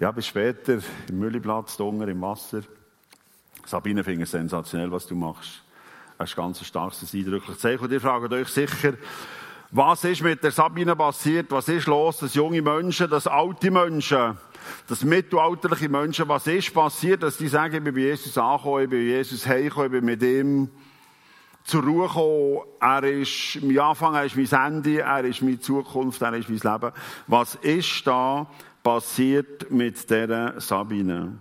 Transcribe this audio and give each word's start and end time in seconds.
Ja, 0.00 0.12
bis 0.12 0.28
später 0.28 0.78
im 1.08 1.18
Müllplatz, 1.18 1.80
unten 1.80 2.08
im 2.08 2.20
Wasser. 2.20 2.60
Sabine 3.66 4.04
findet 4.04 4.26
es 4.26 4.30
sensationell, 4.30 4.92
was 4.92 5.08
du 5.08 5.16
machst. 5.16 5.64
Das 6.16 6.30
ist 6.30 6.36
ganz 6.36 6.60
ein 6.60 6.66
starkes, 6.66 7.12
eindrückliches 7.12 7.58
Zeichen. 7.58 7.82
Und 7.82 7.90
ihr 7.90 8.00
fragt 8.00 8.32
euch 8.32 8.46
sicher, 8.46 8.92
was 9.72 10.04
ist 10.04 10.22
mit 10.22 10.44
der 10.44 10.52
Sabine 10.52 10.94
passiert? 10.94 11.50
Was 11.50 11.68
ist 11.68 11.88
los? 11.88 12.18
Dass 12.18 12.34
junge 12.34 12.62
Menschen, 12.62 13.10
dass 13.10 13.26
alte 13.26 13.72
Menschen, 13.72 14.38
dass 14.86 15.02
mittelalterliche 15.02 15.88
Menschen, 15.88 16.28
was 16.28 16.46
ist 16.46 16.72
passiert, 16.72 17.24
dass 17.24 17.36
die 17.36 17.48
sagen, 17.48 17.74
ich 17.74 17.82
bin 17.82 17.94
bei 17.94 18.00
Jesus 18.00 18.38
angekommen, 18.38 18.84
ich 18.84 18.90
bin 18.90 19.00
bei 19.00 19.04
Jesus 19.04 19.48
heimgekommen, 19.48 19.86
ich 19.86 20.00
bin 20.00 20.04
mit 20.04 20.22
ihm 20.22 20.70
zur 21.64 21.82
Ruhe 21.82 22.06
gekommen. 22.06 22.60
Er 22.80 23.02
ist 23.02 23.58
mein 23.62 23.78
Anfang, 23.80 24.14
er 24.14 24.24
ist 24.24 24.36
mein 24.36 24.74
Ende, 24.74 25.00
er 25.00 25.24
ist 25.24 25.42
meine 25.42 25.58
Zukunft, 25.58 26.22
er 26.22 26.34
ist 26.34 26.48
mein 26.48 26.72
Leben. 26.72 26.92
Was 27.26 27.56
ist 27.56 28.06
da 28.06 28.46
passiert 28.88 29.70
mit 29.70 30.08
dieser 30.08 30.58
Sabine? 30.62 31.38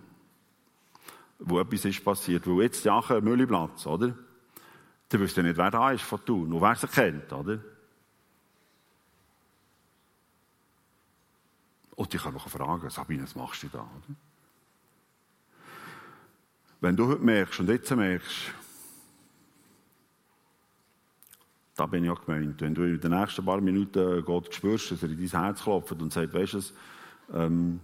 Wo 1.39 1.61
etwas 1.61 1.85
ist 1.85 2.03
passiert. 2.03 2.45
Wo 2.45 2.61
jetzt 2.61 2.83
ja 2.83 2.99
ein 2.99 3.23
Müllplatz, 3.23 3.85
oder? 3.85 4.13
Dann 5.07 5.21
wüsste 5.21 5.43
nicht, 5.43 5.55
wer 5.55 5.71
da 5.71 5.91
ist 5.91 6.03
von 6.03 6.25
Thun 6.25 6.51
und 6.51 6.61
wer 6.61 6.75
sie 6.75 6.87
kennt, 6.89 7.31
oder? 7.31 7.59
Und 11.95 12.13
ich 12.13 12.21
kann 12.21 12.33
noch 12.33 12.49
fragen, 12.49 12.89
Sabine, 12.89 13.23
was 13.23 13.33
machst 13.33 13.63
du 13.63 13.69
da? 13.69 13.79
Oder? 13.79 14.15
Wenn 16.81 16.97
du 16.97 17.07
heute 17.07 17.23
merkst 17.23 17.61
und 17.61 17.69
jetzt 17.69 17.95
merkst, 17.95 18.51
da 21.75 21.85
bin 21.85 22.03
ich 22.03 22.09
auch 22.09 22.25
gemeint, 22.25 22.59
wenn 22.59 22.75
du 22.75 22.83
in 22.83 22.99
den 22.99 23.11
nächsten 23.11 23.45
paar 23.45 23.61
Minuten 23.61 24.25
Gott 24.25 24.53
spürst, 24.53 24.91
dass 24.91 25.01
er 25.01 25.11
in 25.11 25.17
dein 25.17 25.43
Herz 25.43 25.63
klopft 25.63 25.93
und 25.93 26.11
sagt, 26.11 26.33
weißt 26.33 26.55
du, 26.55 26.61
ähm, 27.33 27.79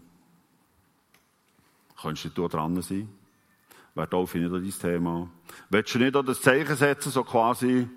könntest 2.01 2.38
du 2.38 2.47
dran 2.47 2.81
sein? 2.81 3.09
Wäre 3.95 4.07
doof 4.07 4.34
nicht 4.35 4.51
an 4.51 4.62
dein 4.62 4.71
Thema. 4.71 5.29
Willst 5.70 5.93
du 5.93 5.99
nicht 5.99 6.15
auch 6.15 6.23
das 6.23 6.41
Zeichen 6.41 6.76
setzen, 6.76 7.12
so 7.12 7.23
quasi 7.23 7.87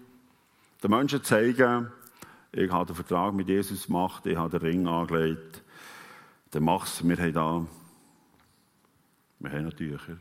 den 0.83 0.91
Menschen 0.91 1.23
zeigen, 1.23 1.91
ich 2.53 2.71
habe 2.71 2.87
den 2.87 2.95
Vertrag 2.95 3.35
mit 3.35 3.49
Jesus 3.49 3.87
gemacht, 3.87 4.27
ich 4.27 4.37
habe 4.37 4.59
den 4.59 4.67
Ring 4.67 4.87
angelegt, 4.87 5.63
dann 6.51 6.65
mach's, 6.65 7.07
wir 7.07 7.17
haben 7.17 7.33
da, 7.33 7.67
wir 9.41 9.53
haben 9.53 9.77
Tücher. 9.77 10.17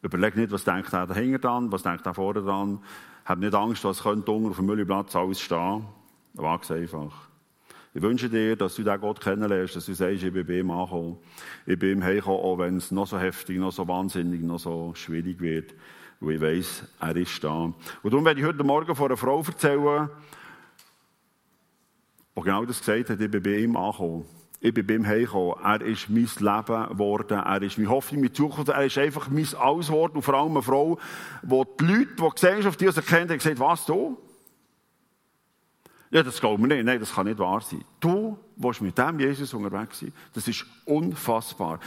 Überleg 0.00 0.36
nicht, 0.36 0.52
was 0.52 0.64
denkt 0.64 0.92
er 0.92 1.06
dahinter 1.06 1.38
dran, 1.38 1.72
was 1.72 1.82
denkt 1.82 2.06
er 2.06 2.14
vorne 2.14 2.42
dran. 2.42 2.82
Hab 3.24 3.38
nicht 3.38 3.54
Angst, 3.54 3.84
was 3.84 4.02
könnte 4.02 4.30
unten 4.30 4.50
auf 4.50 4.56
dem 4.56 4.66
Müllplatz 4.66 5.16
alles 5.16 5.40
stehen. 5.40 5.84
Wag's 6.34 6.70
einfach. 6.70 7.28
Ich 7.94 8.02
wünsche 8.02 8.28
dir, 8.28 8.54
dass 8.54 8.74
du 8.74 8.82
diesen 8.82 9.00
Gott 9.00 9.20
kennenlernst, 9.20 9.76
dass 9.76 9.86
du 9.86 9.94
sagst, 9.94 10.22
ich 10.22 10.32
bin 10.32 10.46
bei 10.46 10.58
ihm 10.58 10.70
angekommen. 10.70 11.16
Ich 11.66 11.78
bin 11.78 11.98
ihm 11.98 12.04
heimgekommen, 12.04 12.40
auch 12.40 12.58
wenn 12.58 12.76
es 12.76 12.90
noch 12.90 13.06
so 13.06 13.18
heftig, 13.18 13.58
noch 13.58 13.72
so 13.72 13.88
wahnsinnig, 13.88 14.42
noch 14.42 14.58
so 14.58 14.92
schwierig 14.94 15.40
wird. 15.40 15.74
Weil 16.20 16.34
ich 16.34 16.40
weiss, 16.40 16.84
er 17.00 17.16
ist 17.16 17.42
da. 17.42 17.54
Und 17.54 17.76
darum 18.02 18.24
werde 18.24 18.40
ich 18.40 18.46
heute 18.46 18.62
Morgen 18.62 18.94
von 18.94 19.06
einer 19.06 19.16
Frau 19.16 19.42
erzählen, 19.42 20.10
die 22.36 22.42
genau 22.42 22.64
das 22.66 22.80
gesagt 22.80 23.10
hat, 23.10 23.20
ich 23.20 23.30
bin 23.30 23.42
bei 23.42 23.58
ihm 23.58 23.76
angekommen. 23.76 24.24
Ich 24.60 24.74
bin 24.74 24.86
bei 24.86 24.94
ihm 24.94 25.06
heimgekommen. 25.06 25.54
Er 25.62 25.80
ist 25.80 26.10
mein 26.10 26.28
Leben 26.38 26.88
geworden. 26.88 27.38
Er 27.38 27.62
ist 27.62 27.78
meine 27.78 27.90
Hoffnung, 27.90 28.20
meine 28.20 28.32
Zukunft. 28.32 28.68
Er 28.68 28.84
ist 28.84 28.98
einfach 28.98 29.28
mein 29.30 29.46
Alles 29.58 29.86
geworden. 29.86 30.16
Und 30.16 30.22
vor 30.22 30.34
allem 30.34 30.50
eine 30.50 30.62
Frau, 30.62 30.98
wo 31.42 31.64
die 31.64 31.84
Leute, 31.84 32.08
die 32.18 32.30
Gesellschaft, 32.30 32.80
die 32.80 32.86
uns 32.88 32.96
erkennen, 32.96 33.30
haben 33.30 33.38
gesagt, 33.38 33.60
was 33.60 33.86
du? 33.86 34.18
Ja, 36.10 36.22
das 36.22 36.40
glauben 36.40 36.62
wir 36.62 36.74
nicht. 36.74 36.84
Nein, 36.84 37.00
das 37.00 37.14
kann 37.14 37.26
nicht 37.26 37.38
wahr 37.38 37.60
sein. 37.60 37.84
Du 38.00 38.38
willst 38.56 38.80
mit 38.80 38.96
dem 38.96 39.20
Jesus 39.20 39.52
unterwegs 39.52 40.00
sein. 40.00 40.12
Das 40.34 40.48
ist 40.48 40.64
unfassbar. 40.84 41.80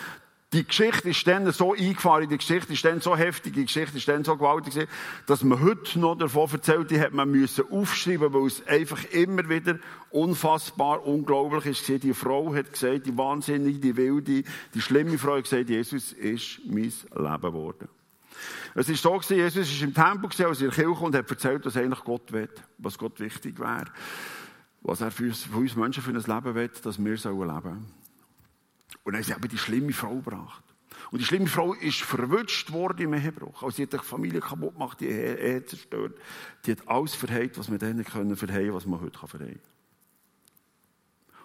Die 0.54 0.68
Geschichte 0.68 1.10
ist 1.10 1.26
dann 1.28 1.50
so 1.54 1.74
eingefahren, 1.74 2.28
die 2.28 2.38
Geschichte 2.38 2.74
ist 2.74 2.84
dann 2.84 3.00
so 3.00 3.16
heftig, 3.16 3.54
die 3.54 3.64
Geschichte 3.64 3.98
ist 3.98 4.08
dann 4.10 4.26
so 4.26 4.36
gewaltig, 4.36 4.86
dass 5.26 5.46
man 5.46 5.62
heute 5.62 5.98
noch 5.98 6.18
davon 6.18 6.52
erzählt, 6.52 6.92
die 6.92 7.00
hat 7.00 7.14
man 7.14 7.32
müssen 7.32 7.64
aufschreiben, 7.72 8.34
weil 8.34 8.48
es 8.48 8.68
einfach 8.68 9.02
immer 9.12 9.48
wieder 9.48 9.80
unfassbar, 10.10 11.08
unglaublich 11.08 11.68
ist. 11.68 12.04
Die 12.04 12.14
Frau 12.14 12.54
hat 12.54 12.74
gesagt, 12.74 13.06
die 13.06 13.18
Wahnsinnige, 13.18 13.80
die 13.80 13.96
Wilde, 13.96 14.44
die 14.74 14.82
schlimme 14.82 15.18
Frau 15.18 15.38
hat 15.38 15.44
gesagt, 15.44 15.70
Jesus 15.70 16.12
ist 16.12 16.60
mein 16.66 16.92
Leben 17.16 17.42
geworden. 17.42 17.88
Es 18.76 18.90
ist 18.90 19.02
so 19.02 19.12
gewesen, 19.12 19.38
Jesus 19.38 19.70
ist 19.70 19.82
im 19.82 19.94
Tempel 19.94 20.26
als 20.26 20.40
er 20.40 20.50
in 20.50 20.58
der 20.58 20.70
Kirche 20.70 21.04
und 21.04 21.16
hat 21.16 21.30
erzählt, 21.30 21.66
was 21.66 21.78
eigentlich 21.78 22.04
Gott 22.04 22.32
will, 22.32 22.50
was 22.78 22.98
Gott 22.98 23.20
wichtig 23.20 23.60
wäre, 23.60 23.86
was 24.82 25.02
er 25.02 25.12
für 25.12 25.26
uns, 25.26 25.44
für 25.44 25.58
uns 25.58 25.76
Menschen 25.76 26.04
für 26.04 26.12
ein 26.12 26.16
Leben 26.16 26.56
will, 26.56 26.72
dass 26.84 26.98
wir 26.98 27.06
leben 27.06 27.18
sollen. 27.18 27.86
Und 29.04 29.14
dann 29.14 29.16
haben 29.16 29.24
sie 29.24 29.34
aber 29.34 29.48
die 29.48 29.58
schlimme 29.58 29.94
Frau 29.94 30.16
gebracht. 30.16 30.64
Und 31.12 31.20
die 31.20 31.26
schlimme 31.26 31.48
Frau 31.48 31.74
ist 31.74 32.02
verwünscht 32.02 32.72
worden 32.72 33.02
im 33.02 33.14
Ehebruch. 33.14 33.64
Also 33.64 33.78
sie 33.78 33.84
hat 33.84 33.94
die 33.94 33.98
Familie 33.98 34.40
kaputt 34.40 34.74
gemacht, 34.74 35.00
die 35.00 35.08
Ehe 35.08 35.66
zerstört. 35.66 36.18
Die 36.66 36.72
hat 36.72 36.88
alles 36.88 37.16
verheilt, 37.16 37.58
was 37.58 37.72
wir 37.72 37.80
denen 37.80 38.04
können 38.06 38.36
verheilen, 38.36 38.74
was 38.74 38.86
man 38.86 39.02
heute 39.02 39.20
kann. 39.20 39.60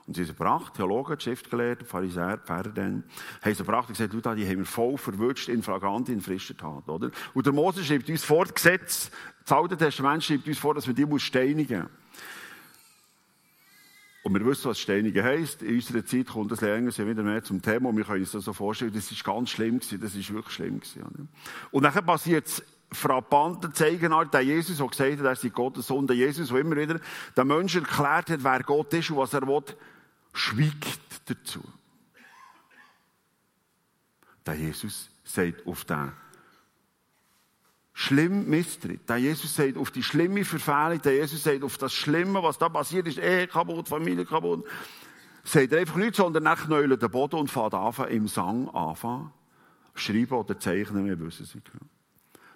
Und 0.06 0.15
sie 0.15 0.25
sie 0.25 0.33
gebracht, 0.33 0.75
Theologen, 0.75 1.19
Schriftgelehrte, 1.19 1.84
Pharisäer, 1.84 2.37
dann, 2.37 3.05
haben 3.43 3.55
sie 3.55 3.56
gebracht 3.56 3.89
und 3.89 3.99
gesagt, 3.99 4.12
du, 4.12 4.21
die 4.34 4.49
haben 4.49 4.59
wir 4.59 4.65
voll 4.65 4.97
verwünscht 4.97 5.49
in 5.49 5.62
Flagrant, 5.62 6.09
in 6.09 6.21
frischer 6.21 6.56
Tat, 6.56 6.89
oder? 6.89 7.11
Und 7.34 7.47
der 7.47 7.53
Mose 7.53 7.84
schreibt 7.84 8.09
uns 8.09 8.25
vor, 8.25 8.45
das 8.45 8.55
Gesetz, 8.55 9.11
das 9.45 9.53
Alte 9.53 9.77
Testament 9.77 10.22
schreibt 10.22 10.47
uns 10.47 10.59
vor, 10.59 10.75
dass 10.75 10.87
wir 10.87 10.95
die 10.95 11.19
steinigen 11.19 11.81
müssen. 11.81 12.06
Und 14.27 14.34
wir 14.34 14.45
wissen, 14.45 14.69
was 14.69 14.81
Steinigen 14.81 15.22
heisst. 15.22 15.62
In 15.62 15.77
unserer 15.77 16.05
Zeit 16.05 16.27
kommt 16.27 16.50
das 16.50 16.61
länger 16.61 16.91
wieder 16.91 17.22
mehr 17.22 17.45
zum 17.45 17.62
Thema. 17.62 17.91
Und 17.91 17.97
wir 17.97 18.03
können 18.03 18.22
uns 18.22 18.33
das 18.33 18.45
so 18.45 18.53
vorstellen, 18.53 18.93
das 18.93 19.12
ist 19.12 19.22
ganz 19.22 19.50
schlimm 19.50 19.78
gewesen. 19.78 20.00
Das 20.00 20.16
ist 20.16 20.34
wirklich 20.34 20.53
schlimm 20.53 20.81
gewesen. 20.81 21.28
Und 21.71 21.83
dann 21.84 21.93
passiert 22.05 22.47
es 22.49 22.61
frappante 22.91 23.72
Zeigenart, 23.72 24.34
der 24.34 24.41
Jesus, 24.41 24.78
der 24.78 24.89
gesagt 24.89 25.21
hat, 25.21 25.27
er 25.27 25.37
sei 25.37 25.50
Gottes 25.50 25.87
Sohn, 25.87 26.09
der 26.09 26.16
Jesus, 26.16 26.49
der 26.49 26.59
immer 26.59 26.77
wieder 26.77 26.99
den 27.37 27.47
Menschen 27.47 27.84
erklärt 27.84 28.31
hat, 28.31 28.43
wer 28.43 28.65
Gott 28.65 28.93
ist 28.95 29.11
und 29.11 29.19
was 29.19 29.33
er 29.33 29.47
will, 29.47 29.62
schweigt 30.36 31.30
dazu. 31.30 31.62
Der 34.44 34.54
Jesus 34.54 35.10
sagt 35.24 35.66
auf 35.66 35.84
den 35.84 36.12
schlimm 37.92 38.48
Misstritt. 38.48 39.08
Der 39.08 39.16
Jesus 39.16 39.56
sagt 39.56 39.76
auf 39.76 39.91
die 39.91 40.02
schlimme 40.02 40.44
Verfehlung, 40.44 41.00
der 41.00 41.14
Jesus 41.14 41.42
sagt 41.42 41.64
auf 41.64 41.78
das 41.78 41.94
Schlimme, 41.94 42.42
was 42.42 42.58
da 42.58 42.69
passiert 42.69 43.08
ist, 43.08 43.19
Ehe 43.19 43.48
kaputt, 43.48 43.88
Familie 43.88 44.24
kaputt. 44.24 44.64
Sagt 45.42 45.72
er 45.72 45.80
einfach 45.80 45.97
nichts, 45.97 46.19
sondern 46.19 46.42
nach 46.42 46.68
den 46.68 47.10
Boden 47.10 47.36
und 47.36 47.50
fährt 47.50 47.74
an, 47.74 48.08
im 48.08 48.28
Sang 48.28 48.68
anfangen, 48.68 49.32
schreiben 49.94 50.34
oder 50.34 50.58
zeichnen, 50.58 51.06
wir 51.06 51.18
wissen 51.18 51.44
es 51.44 51.54
nicht. 51.54 51.70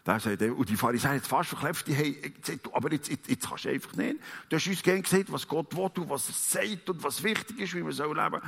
Da 0.04 0.18
sagt 0.18 0.42
und 0.42 0.68
die 0.68 0.76
Pharisäer 0.76 1.14
jetzt 1.14 1.28
fast 1.28 1.50
verkläfft, 1.50 1.86
die 1.86 1.94
hey, 1.94 2.34
aber 2.72 2.92
jetzt, 2.92 3.08
jetzt, 3.10 3.28
jetzt 3.28 3.48
kannst 3.48 3.66
du 3.66 3.68
einfach 3.68 3.94
nicht. 3.96 4.16
Du 4.48 4.56
hast 4.56 4.66
uns 4.66 4.82
gerne 4.82 5.02
gesagt, 5.02 5.30
was 5.30 5.46
Gott 5.46 5.76
will 5.76 5.90
und 6.02 6.08
was 6.08 6.28
er 6.28 6.34
sagt 6.34 6.90
und 6.90 7.02
was 7.02 7.22
wichtig 7.22 7.60
ist, 7.60 7.74
wie 7.74 7.84
wir 7.84 7.92
so 7.92 8.12
leben. 8.12 8.40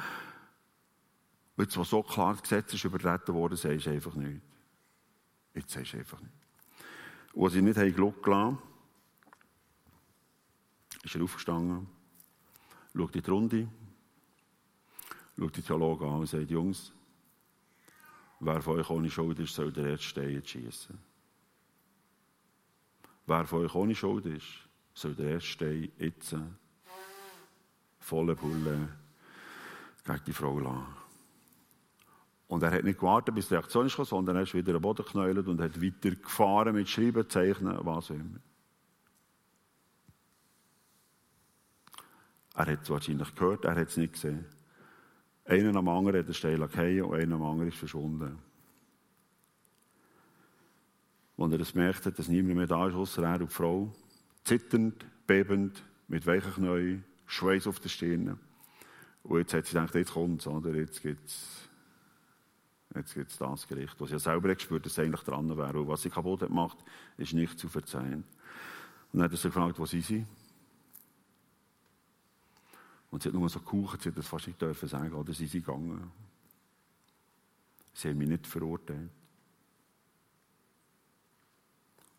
Und 1.56 1.64
jetzt, 1.64 1.76
wo 1.76 1.84
so 1.84 2.02
klar 2.02 2.32
das 2.32 2.42
Gesetz 2.42 2.72
ist 2.72 2.84
übertreten 2.84 3.34
worden, 3.34 3.56
sagst 3.56 3.86
du 3.86 3.90
einfach 3.90 4.14
nicht. 4.14 4.40
Jetzt 5.54 5.72
sagst 5.72 5.92
du 5.92 5.98
einfach 5.98 6.20
nicht 6.20 6.32
wo 7.34 7.48
sie 7.48 7.62
nicht 7.62 7.78
haben 7.78 7.94
Glück 7.94 8.22
gelassen 8.22 8.58
ist 11.04 11.16
er 11.16 11.22
aufgestanden, 11.24 11.88
schaut 12.94 13.16
in 13.16 13.22
die 13.22 13.30
Runde, 13.30 13.68
schaut 15.36 15.56
die 15.56 15.62
Theologen 15.62 16.08
an 16.08 16.20
und 16.20 16.28
sagt, 16.28 16.48
Jungs, 16.48 16.92
wer 18.38 18.62
von 18.62 18.78
euch 18.78 18.88
ohne 18.88 19.10
Schuld 19.10 19.40
ist, 19.40 19.52
soll 19.52 19.72
der 19.72 19.86
erste 19.86 20.06
Stein 20.06 20.42
schießen. 20.44 20.96
Wer 23.32 23.46
von 23.46 23.64
euch 23.64 23.74
ohne 23.74 23.94
Schuld 23.94 24.26
ist, 24.26 24.44
soll 24.92 25.14
der 25.14 25.30
erste 25.30 25.48
Stein 25.48 25.90
jetzt 25.96 26.36
volle 27.98 28.36
Pulle 28.36 28.90
gegen 30.04 30.20
die 30.26 30.32
Frau 30.34 30.58
lassen. 30.58 30.84
Und 32.48 32.62
er 32.62 32.72
hat 32.72 32.84
nicht 32.84 32.98
gewartet, 32.98 33.34
bis 33.34 33.48
die 33.48 33.54
Reaktion 33.54 33.86
ist, 33.86 33.96
sondern 33.96 34.36
er 34.36 34.42
ist 34.42 34.52
wieder 34.52 34.74
am 34.74 34.82
Boden 34.82 35.02
geknäult 35.02 35.48
und 35.48 35.62
hat 35.62 35.80
weiter 35.80 36.14
gefahren 36.14 36.74
mit 36.74 36.90
Schreiben, 36.90 37.26
Zeichnen, 37.26 37.74
was 37.80 38.10
auch 38.10 38.14
immer. 38.14 38.38
Er 42.54 42.66
hat 42.66 42.82
es 42.82 42.90
wahrscheinlich 42.90 43.34
gehört, 43.34 43.64
er 43.64 43.76
hat 43.76 43.88
es 43.88 43.96
nicht 43.96 44.12
gesehen. 44.12 44.44
Einer 45.46 45.74
am 45.74 45.88
anderen 45.88 46.18
hat 46.18 46.28
den 46.28 46.34
Stein 46.34 46.60
gefallen 46.60 47.04
und 47.04 47.14
einer 47.18 47.36
am 47.36 47.44
anderen 47.44 47.70
ist 47.70 47.78
verschwunden. 47.78 48.51
Als 51.38 51.52
er 51.52 51.58
das 51.58 51.72
gemerkt 51.72 52.06
hat, 52.06 52.18
dass 52.18 52.28
niemand 52.28 52.56
mehr 52.56 52.66
da 52.66 52.86
ist, 52.86 52.94
außer 52.94 53.22
er 53.22 53.40
und 53.40 53.50
die 53.50 53.54
Frau, 53.54 53.92
zitternd, 54.44 55.04
bebend, 55.26 55.82
mit 56.08 56.26
weichen 56.26 56.52
Knien, 56.52 57.04
Schweiß 57.26 57.66
auf 57.66 57.80
der 57.80 57.88
Stirn. 57.88 58.38
Und 59.22 59.38
jetzt 59.38 59.54
hat 59.54 59.66
sie 59.66 59.74
gedacht, 59.74 59.94
jetzt 59.94 60.12
kommt 60.12 60.46
es? 60.46 60.74
Jetzt 60.74 61.02
gibt 61.02 61.26
es 61.26 61.62
Jetzt 62.94 63.14
gibt 63.14 63.30
es 63.30 63.38
das 63.38 63.66
Gericht, 63.66 63.98
was 64.00 64.10
ja 64.10 64.18
selber 64.18 64.54
gespürt 64.54 64.84
dass 64.84 64.92
es 64.92 64.98
eigentlich 64.98 65.22
dran 65.22 65.56
wäre. 65.56 65.80
Und 65.80 65.88
was 65.88 66.02
sie 66.02 66.10
kaputt 66.10 66.42
hat 66.42 66.48
gemacht, 66.48 66.76
ist 67.16 67.32
nicht 67.32 67.58
zu 67.58 67.68
verzeihen. 67.68 68.24
Und 69.12 69.18
dann 69.18 69.22
hat 69.22 69.30
er 69.30 69.36
sich 69.36 69.44
gefragt, 69.44 69.78
wo 69.78 69.86
sind 69.86 70.04
sie? 70.04 70.26
Und 73.10 73.22
sie 73.22 73.28
hat 73.28 73.34
nur 73.34 73.48
so 73.48 73.60
gekucht, 73.60 74.02
sie 74.02 74.10
hat 74.10 74.18
das 74.18 74.26
fast 74.26 74.46
nicht 74.46 74.60
dürfen 74.60 74.88
sagen, 74.88 75.12
oder 75.12 75.32
sie 75.32 75.46
sind 75.46 75.64
gegangen. 75.64 76.10
Sie 77.94 78.08
haben 78.08 78.18
mich 78.18 78.28
nicht 78.28 78.46
verurteilt. 78.46 79.10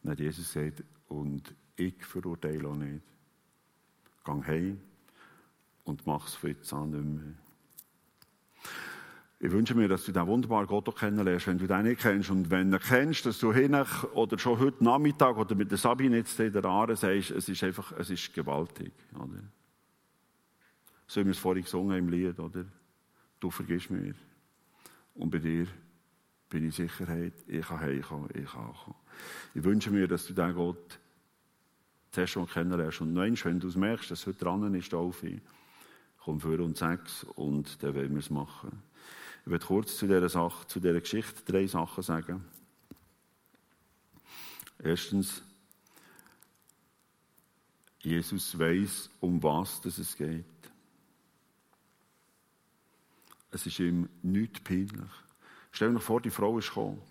Hat 0.06 0.20
Jesus 0.20 0.54
gesagt, 0.54 0.84
und 1.08 1.56
ich 1.76 2.04
verurteile 2.04 2.68
auch 2.68 2.76
nicht. 2.76 3.04
Gang 4.24 4.46
heim 4.46 4.80
und 5.84 6.06
mach 6.06 6.28
es 6.28 6.36
von 6.36 6.50
jetzt 6.50 6.72
an 6.74 6.92
nicht 6.92 7.04
mehr. 7.04 7.34
Ich 9.40 9.52
wünsche 9.52 9.76
mir, 9.76 9.90
dass 9.90 10.06
du 10.06 10.14
diesen 10.14 10.28
wunderbaren 10.28 10.68
Gott 10.68 10.88
auch 10.88 10.96
kennenlernst, 10.96 11.48
wenn 11.48 11.58
du 11.58 11.68
den 11.68 11.84
nicht 11.84 12.02
kennst. 12.02 12.30
Und 12.30 12.50
wenn 12.50 12.72
du 12.72 12.80
kennst, 12.80 13.26
dass 13.26 13.40
du 13.40 13.52
hin 13.52 13.76
oder 14.14 14.40
schon 14.40 14.58
heute 14.58 14.82
Nachmittag 14.82 15.36
oder 15.36 15.54
mit 15.54 15.70
der 15.70 15.78
Sabine 15.78 16.16
jetzt 16.18 16.40
in 16.40 16.54
der 16.54 16.64
Aare 16.64 16.96
sagst, 16.96 17.32
es 17.32 17.50
ist 17.50 17.62
einfach, 17.62 17.92
es 17.94 18.10
ist 18.10 18.34
gewaltig. 18.34 18.94
Oder? 19.14 19.44
So 21.08 21.20
haben 21.20 21.28
wir 21.28 21.32
es 21.32 21.40
vorhin 21.40 21.64
gesungen 21.64 21.98
im 21.98 22.08
Lied, 22.08 22.40
oder? 22.40 22.64
Du 23.42 23.52
vergisst 23.52 23.90
mir. 23.90 24.14
Und 25.16 25.30
bei 25.30 25.40
dir 25.40 25.68
bin 26.54 26.70
ich 26.70 26.76
Sicherheit, 26.76 27.34
ich 27.48 27.66
kann 27.66 27.80
heimkommen, 27.80 28.30
ich 28.36 28.46
kann 28.46 28.72
kommen. 28.74 28.96
Ich 29.56 29.64
wünsche 29.64 29.90
mir, 29.90 30.08
dass 30.08 30.28
du 30.28 30.34
diesen 30.34 30.54
Gott 30.54 31.00
zuerst 32.12 32.34
schon 32.34 32.48
kennenlernst. 32.48 33.02
Und 33.02 33.14
noch 33.14 33.24
wenn 33.24 33.60
du 33.60 33.68
merkst, 33.80 34.12
dass 34.12 34.28
heute 34.28 34.46
dran 34.46 34.76
ist, 34.76 34.94
Alfie, 34.94 35.42
komm 36.24 36.40
für 36.40 36.64
uns 36.64 36.78
sechs 36.78 37.24
und 37.24 37.82
dann 37.82 37.96
wollen 37.96 38.12
wir 38.12 38.20
es 38.20 38.30
machen. 38.30 38.84
Ich 39.44 39.52
werde 39.52 39.66
kurz 39.66 39.98
zu 39.98 40.06
dieser 40.06 40.30
Sache, 40.30 40.68
zu 40.68 40.80
dieser 40.80 41.02
Geschichte 41.02 41.42
drei 41.52 41.66
Sachen 41.66 42.04
sagen. 42.04 42.46
Erstens, 44.78 45.42
Jesus 48.00 48.60
weiß, 48.60 49.10
um 49.22 49.42
was 49.42 49.84
es 49.86 50.16
geht. 50.16 50.46
Es 53.50 53.66
ist 53.66 53.80
ihm 53.80 54.08
nichts 54.22 54.60
peinlich. 54.60 55.10
Stell 55.74 55.92
dir 55.92 56.00
vor, 56.00 56.22
die 56.22 56.30
Frau 56.30 56.58
ist 56.58 56.70
gekommen. 56.70 57.02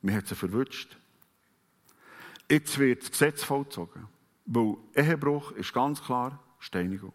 Man 0.00 0.14
hat 0.14 0.26
sie 0.26 0.36
verwünscht. 0.36 0.96
Jetzt 2.48 2.78
wird 2.78 3.02
das 3.02 3.10
Gesetz 3.10 3.42
vollzogen. 3.42 4.06
Weil 4.46 4.76
Ehebruch 4.94 5.52
ist 5.52 5.74
ganz 5.74 6.02
klar 6.02 6.38
Steinigung. 6.60 7.12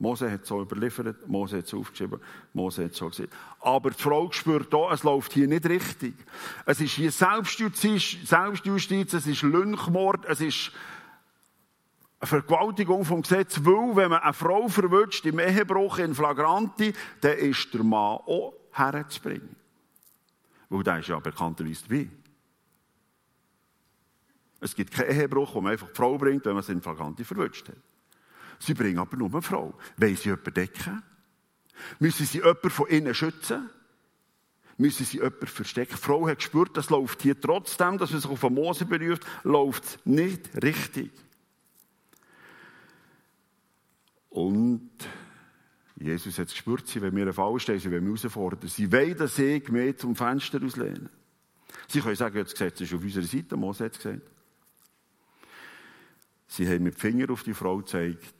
Mose 0.00 0.30
hat 0.30 0.42
es 0.42 0.48
so 0.48 0.62
überliefert, 0.62 1.28
Mose 1.28 1.58
hat 1.58 1.64
es 1.64 1.74
aufgeschrieben, 1.74 2.20
Mose 2.52 2.84
hat 2.84 2.92
es 2.92 2.98
so 2.98 3.08
gesagt. 3.08 3.34
Aber 3.60 3.90
die 3.90 4.00
Frau 4.00 4.30
spürt 4.30 4.72
hier, 4.72 4.90
es 4.92 5.02
läuft 5.02 5.32
hier 5.32 5.48
nicht 5.48 5.66
richtig. 5.66 6.14
Es 6.64 6.80
ist 6.80 6.92
hier 6.92 7.10
Selbstjustiz, 7.10 8.16
Selbstjustiz 8.24 9.12
es 9.12 9.26
ist 9.26 9.42
Lynchmord, 9.42 10.24
es 10.26 10.40
ist 10.40 10.70
eine 12.20 12.28
Vergewaltigung 12.28 13.04
vom 13.04 13.22
Gesetz, 13.22 13.60
weil, 13.64 13.96
wenn 13.96 14.10
man 14.10 14.20
eine 14.20 14.32
Frau 14.32 14.68
verwünscht 14.68 15.26
im 15.26 15.40
Ehebruch 15.40 15.98
in 15.98 16.14
Flagranti, 16.14 16.92
dann 17.20 17.36
ist 17.36 17.74
der 17.74 17.82
Mann 17.82 18.18
auch 18.18 18.54
herzubringen. 18.70 19.56
Weil 20.68 20.82
der 20.82 20.98
ist 20.98 21.08
ja 21.08 21.18
bekannterweise 21.18 21.88
wie. 21.88 22.10
Es 24.60 24.74
gibt 24.74 24.92
keinen 24.92 25.10
Ehebruch, 25.10 25.54
wo 25.54 25.60
man 25.60 25.72
einfach 25.72 25.88
die 25.88 25.94
Frau 25.94 26.18
bringt, 26.18 26.44
wenn 26.44 26.54
man 26.54 26.62
sie 26.62 26.72
in 26.72 26.82
Flagranti 26.82 27.24
verwünscht 27.24 27.68
hat. 27.68 27.76
Sie 28.58 28.74
bringen 28.74 28.98
aber 28.98 29.16
nur 29.16 29.30
eine 29.30 29.42
Frau. 29.42 29.74
Wollen 29.96 30.16
sie 30.16 30.30
jemanden 30.30 30.54
decken? 30.54 31.02
Müssen 32.00 32.26
sie 32.26 32.38
jemanden 32.38 32.70
von 32.70 32.88
innen 32.88 33.14
schützen? 33.14 33.70
Müssen 34.76 35.06
sie 35.06 35.18
jemanden 35.18 35.46
verstecken? 35.46 35.94
Die 35.94 36.02
Frau 36.02 36.26
hat 36.26 36.38
gespürt, 36.38 36.76
das 36.76 36.90
läuft 36.90 37.22
hier 37.22 37.40
trotzdem, 37.40 37.98
dass 37.98 38.10
man 38.10 38.20
sich 38.20 38.30
auf 38.30 38.42
Mose 38.50 38.84
beruft, 38.84 39.24
läuft 39.44 40.04
nicht 40.06 40.50
richtig. 40.62 41.12
Und 44.30 44.90
Jesus 46.00 46.38
hat 46.38 46.46
es 46.46 46.54
gespürt, 46.54 46.86
sie 46.86 47.02
wenn 47.02 47.14
wir 47.16 47.24
einen 47.24 47.32
Fall 47.32 47.58
stehen, 47.58 47.80
sie 47.80 47.90
wollen 47.90 48.08
mich 48.08 48.22
herausfordern. 48.22 48.68
Sie 48.68 48.90
wollen, 48.92 49.16
dass 49.16 49.38
ich 49.38 49.68
mehr 49.68 49.96
zum 49.96 50.14
Fenster 50.14 50.62
auslehne. 50.62 51.10
Sie 51.88 52.00
können 52.00 52.14
sagen, 52.14 52.38
das 52.38 52.52
Gesetz 52.52 52.80
ist 52.80 52.94
auf 52.94 53.02
unserer 53.02 53.24
Seite, 53.24 53.56
Mose 53.56 53.84
hat 53.84 53.92
es 53.92 53.98
gesagt. 53.98 54.22
Sie 56.46 56.68
haben 56.68 56.84
mit 56.84 56.94
Finger 56.94 57.30
auf 57.30 57.42
die 57.42 57.52
Frau 57.52 57.78
gezeigt 57.78 58.34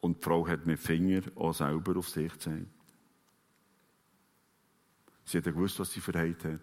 und 0.00 0.18
die 0.18 0.24
Frau 0.24 0.46
hat 0.48 0.66
mit 0.66 0.78
Finger 0.78 1.22
auch 1.36 1.52
selber 1.52 1.96
auf 1.96 2.08
sich 2.08 2.32
gezeigt. 2.32 2.66
Sie 5.24 5.38
hat 5.38 5.44
gewusst, 5.44 5.78
was 5.78 5.92
sie 5.92 6.00
verheilt 6.00 6.42
hat. 6.44 6.60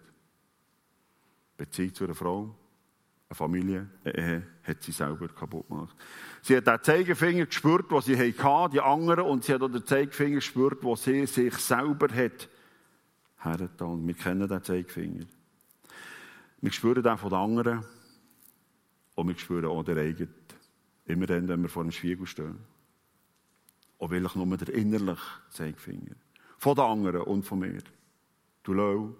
Beziehung 1.56 1.94
zu 1.94 2.04
einer 2.04 2.14
Frau, 2.14 2.54
eine 3.28 3.36
Familie, 3.36 3.88
eine 4.04 4.16
Ehe, 4.16 4.46
hat 4.62 4.82
sie 4.82 4.92
selber 4.92 5.28
kaputt 5.28 5.68
gemacht. 5.68 5.96
Sie 6.42 6.56
hat 6.56 6.66
den 6.66 6.82
Zeigefinger 6.82 7.46
gespürt, 7.46 7.86
was 7.90 8.04
sie 8.04 8.16
hatten, 8.16 8.72
die 8.72 8.80
anderen, 8.80 9.24
und 9.24 9.44
sie 9.44 9.52
hat 9.52 9.62
auch 9.62 9.68
den 9.68 9.84
Zeigefinger 9.84 10.36
gespürt, 10.36 10.82
wo 10.82 10.94
sie 10.94 11.26
sich 11.26 11.54
selber 11.56 12.08
hat 12.14 12.48
hergetan. 13.38 14.06
Wir 14.06 14.14
kennen 14.14 14.48
den 14.48 14.62
Zeigefinger. 14.62 15.24
Wir 16.60 16.72
spüren 16.72 17.02
den 17.02 17.18
von 17.18 17.30
den 17.30 17.38
anderen. 17.38 17.84
Und 19.14 19.28
wir 19.28 19.38
spüren 19.38 19.66
auch 19.66 19.82
den 19.82 19.98
eigenen. 19.98 20.34
Immer 21.06 21.26
dann, 21.26 21.48
wenn 21.48 21.62
wir 21.62 21.68
vor 21.68 21.84
dem 21.84 21.92
Spiegel 21.92 22.26
stehen. 22.26 22.58
Auch 23.98 24.10
will 24.10 24.24
ich 24.24 24.34
nur 24.34 24.56
der 24.56 24.74
innerliche 24.74 25.22
Zeigefinger. 25.50 26.16
Von 26.58 26.74
den 26.74 26.84
anderen 26.84 27.22
und 27.22 27.44
von 27.44 27.60
mir. 27.60 27.82
Du 28.62 28.72
Lau, 28.72 29.14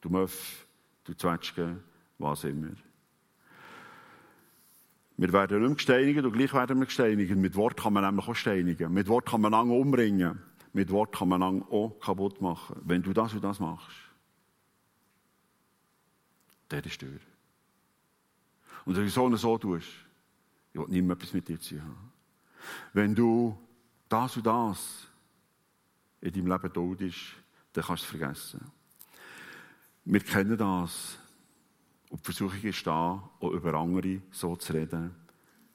du 0.00 0.10
Möff, 0.10 0.66
du 1.04 1.14
Zwetschge, 1.14 1.76
was 2.18 2.44
immer. 2.44 2.74
Wir 5.20 5.34
werden 5.34 5.58
nicht 5.58 5.68
mehr 5.68 5.76
gesteinigt 5.76 6.24
und 6.24 6.32
gleich 6.32 6.54
werden 6.54 6.78
wir 6.78 6.86
gesteinigt. 6.86 7.36
Mit 7.36 7.54
Wort 7.54 7.76
kann 7.76 7.92
man 7.92 8.04
nämlich 8.04 8.26
auch 8.26 8.34
steinigen. 8.34 8.90
Mit 8.90 9.06
Wort 9.06 9.26
kann 9.26 9.42
man 9.42 9.52
lange 9.52 9.74
umbringen. 9.74 10.40
Mit 10.72 10.90
Wort 10.90 11.14
kann 11.14 11.28
man 11.28 11.40
lange 11.40 11.62
auch 11.70 11.90
kaputt 12.00 12.40
machen. 12.40 12.80
Wenn 12.86 13.02
du 13.02 13.12
das 13.12 13.34
und 13.34 13.44
das 13.44 13.60
machst, 13.60 13.98
der 16.70 16.86
ist 16.86 17.02
durch. 17.02 17.20
Und 18.86 18.96
wenn 18.96 19.04
du 19.04 19.10
so 19.10 19.24
und 19.24 19.36
so 19.36 19.58
tust, 19.58 19.88
ich 20.72 20.80
will 20.80 20.88
nicht 20.88 21.04
mehr 21.04 21.16
etwas 21.16 21.34
mit 21.34 21.46
dir 21.46 21.60
zu 21.60 21.78
haben. 21.82 22.12
Wenn 22.94 23.14
du 23.14 23.58
das 24.08 24.38
und 24.38 24.46
das 24.46 25.06
in 26.22 26.32
deinem 26.32 26.46
Leben 26.46 26.72
tot 26.72 27.00
ist, 27.02 27.20
dann 27.74 27.84
kannst 27.84 28.04
du 28.04 28.06
es 28.06 28.10
vergessen. 28.10 28.72
Wir 30.06 30.20
kennen 30.20 30.56
das. 30.56 31.18
Und 32.10 32.20
die 32.20 32.24
Versuchung 32.24 32.62
ist 32.62 32.86
da, 32.86 33.30
auch 33.40 33.50
über 33.52 33.74
andere 33.74 34.20
so 34.30 34.56
zu 34.56 34.72
reden, 34.72 35.14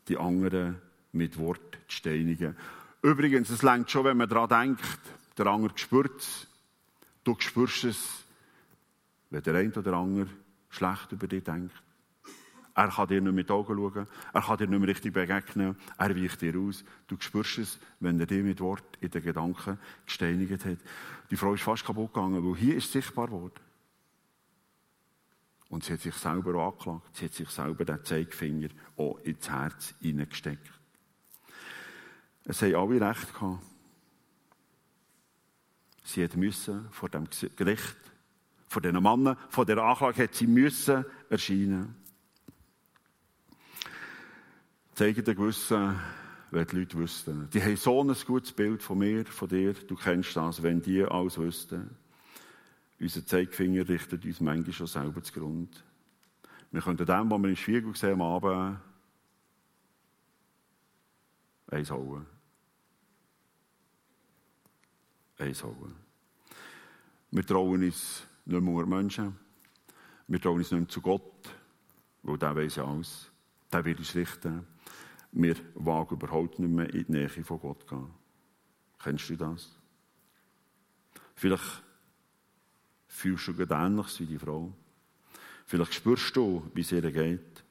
die 0.08 0.18
anderen 0.18 0.82
mit 1.14 1.38
Wort 1.40 1.80
zu 1.88 1.98
steinigen. 1.98 2.56
Übrigens, 3.02 3.50
es 3.50 3.64
längt 3.64 3.90
schon, 3.90 4.06
wenn 4.06 4.18
man 4.18 4.30
daran 4.30 4.50
denkt, 4.50 5.00
der 5.38 5.48
andere 5.48 5.78
spürt 5.78 6.20
es, 6.20 6.48
du 7.24 7.36
spürst 7.40 7.86
es, 7.86 8.26
wenn 9.30 9.44
der 9.44 9.56
eine 9.56 9.70
oder 9.70 9.82
der 9.82 9.94
andere 9.94 10.28
schlecht 10.70 11.12
über 11.12 11.28
dich 11.28 11.44
denkt. 11.44 11.74
Er 12.76 12.90
kann 12.90 13.08
dir 13.08 13.22
nicht 13.22 13.34
mit 13.34 13.50
den 13.50 13.56
Augen 13.56 13.78
schauen. 13.78 14.08
Er 14.34 14.42
kann 14.42 14.58
dir 14.58 14.68
nicht 14.68 14.80
mehr 14.80 14.90
richtig 14.90 15.14
begegnen. 15.14 15.78
Er 15.98 16.16
weicht 16.16 16.42
dir 16.42 16.60
aus. 16.60 16.84
Du 17.08 17.16
spürst 17.18 17.58
es, 17.60 17.80
wenn 18.02 18.20
er 18.20 18.26
dir 18.26 18.44
mit 18.44 18.60
Wort 18.60 18.98
in 19.00 19.10
den 19.10 19.24
Gedanken 19.24 19.80
gesteinigt 20.06 20.66
hat. 20.66 20.78
Die 21.32 21.38
Frau 21.38 21.54
ist 21.54 21.64
fast 21.64 21.86
kaputt 21.86 22.14
gegangen, 22.14 22.46
weil 22.46 22.58
hier 22.58 22.76
ist 22.76 22.92
sichtbar 22.92 23.28
geworden. 23.28 23.54
Und 25.70 25.84
sie 25.84 25.94
hat 25.94 26.02
sich 26.02 26.16
selber 26.16 26.56
angeklagt. 26.64 27.18
Sie 27.18 27.26
hat 27.26 27.34
sich 27.34 27.50
selber 27.50 27.86
den 27.86 28.04
Zeigefinger 28.04 28.70
auch 28.98 29.18
ins 29.20 29.50
Herz 29.50 29.96
hineingesteckt. 30.00 30.72
Es 32.44 32.62
haben 32.62 32.76
alle 32.76 33.02
recht 33.02 33.34
gehabt. 33.34 33.64
Sie 36.04 36.24
hat 36.24 36.36
müssen 36.36 36.88
vor 36.92 37.10
dem 37.10 37.28
Gericht, 37.56 37.98
vor 38.68 38.82
diesen 38.82 39.02
Männern, 39.02 39.38
vor 39.50 39.66
der 39.66 39.80
Anklage 39.80 40.24
hat 40.24 40.36
sie 40.36 40.46
müssen 40.46 41.04
erscheinen 41.30 41.96
zeige 44.96 45.22
dir 45.22 45.36
Gewissen, 45.36 46.00
wenn 46.52 46.68
die 46.68 46.78
Leute 46.78 46.98
wüssten. 46.98 47.50
Die 47.54 47.62
haben 47.62 47.76
so 47.76 48.02
ein 48.02 48.16
gutes 48.26 48.54
Bild 48.54 48.82
von 48.82 48.98
mir, 48.98 49.26
von 49.26 49.50
dir, 49.50 49.74
du 49.74 49.96
kennst 49.96 50.36
das, 50.36 50.64
wenn 50.64 50.82
die 50.82 51.04
alles 51.04 51.38
wüssten. 51.38 51.90
Unser 53.00 53.26
Zeigefinger 53.26 53.88
richtet 53.88 54.26
uns 54.26 54.40
manchmal 54.40 54.74
schon 54.74 54.88
selber 54.88 55.22
zugrunde. 55.22 55.78
Wir 56.72 56.82
könnten 56.82 57.06
dem, 57.06 57.30
was 57.30 57.42
wir 57.42 57.50
im 57.50 57.56
Spiegel 57.56 57.96
sehen 57.96 58.14
am 58.14 58.22
Abend, 58.22 58.80
eins 61.68 61.92
holen. 61.92 62.26
Eins 65.38 65.64
holen. 65.64 65.96
Wir 67.32 67.46
trauen 67.46 67.84
uns 67.84 68.26
nicht 68.46 68.62
mehr 68.62 68.86
Menschen. 68.86 69.36
Wir 70.28 70.42
trauen 70.42 70.58
uns 70.58 70.72
nicht 70.72 70.80
mehr 70.80 70.90
zu 70.90 71.02
Gott, 71.02 71.50
weil 72.24 72.38
der 72.38 72.56
weiß 72.56 72.76
ja 72.78 72.86
alles. 72.86 73.30
Der 73.72 73.84
wird 73.84 74.00
uns 74.00 74.16
richten 74.16 74.66
wir 75.36 75.56
wagen 75.76 76.16
überhaupt 76.16 76.60
nicht 76.60 76.72
mehr 76.72 76.92
in 76.94 77.06
die 77.06 77.12
Nähe 77.12 77.30
von 77.30 77.60
Gott 77.60 77.86
gehen. 77.88 78.08
Kennst 78.98 79.30
du 79.30 79.36
das? 79.36 79.70
Vielleicht 81.36 81.84
fühlst 83.16 83.48
du 83.48 83.54
ähnliches 83.54 84.20
wie 84.20 84.26
die 84.26 84.38
Frau. 84.38 84.74
Vielleicht 85.66 85.94
spürst 85.94 86.36
du, 86.36 86.70
wie 86.74 86.82
es 86.82 86.92
ihr 86.92 87.02
geht. 87.12 87.64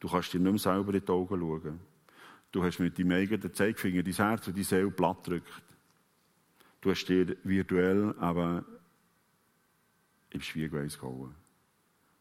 Du 0.00 0.08
kannst 0.08 0.32
dir 0.32 0.40
nicht 0.40 0.50
mehr 0.50 0.58
selber 0.58 0.92
in 0.92 1.04
die 1.04 1.08
Augen 1.08 1.40
schauen. 1.40 1.80
Du 2.50 2.64
hast 2.64 2.80
mit 2.80 2.98
deinem 2.98 3.12
eigenen 3.12 3.54
Zeigefinger 3.54 4.02
dein 4.02 4.14
Herz 4.14 4.46
und 4.48 4.56
deine 4.56 4.64
Seele 4.64 4.90
platt 4.90 5.22
gedrückt. 5.22 5.62
Du 6.80 6.90
hast 6.90 7.06
dir 7.06 7.36
virtuell 7.44 8.14
aber 8.18 8.64
im 10.30 10.40
Spiegel 10.40 10.88
gehauen. 10.88 11.34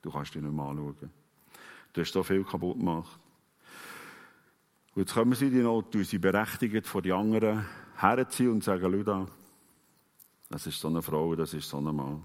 Du 0.01 0.12
kannst 0.12 0.35
dich 0.35 0.43
nicht 0.43 0.53
mehr 0.53 0.65
anschauen. 0.65 1.09
Du 1.91 2.01
hast 2.01 2.13
so 2.13 2.21
viel 2.21 2.43
kaputt 2.43 2.77
gemacht. 2.77 3.19
Und 4.93 5.01
jetzt 5.01 5.13
kommen 5.13 5.33
sie 5.33 5.50
dir 5.50 5.63
noch, 5.63 5.81
du 5.81 6.03
sie 6.03 6.19
berechtigt 6.19 6.85
vor 6.85 7.01
die 7.01 7.12
anderen 7.12 7.65
herziehen 7.97 8.51
und 8.51 8.63
sagen, 8.63 8.91
Leute, 8.91 9.27
das 10.55 10.67
ist 10.67 10.79
so 10.79 10.88
eine 10.88 11.01
Frau, 11.01 11.35
das 11.35 11.53
ist 11.53 11.67
so 11.67 11.79
ein 11.79 11.83
Mann. 11.83 12.24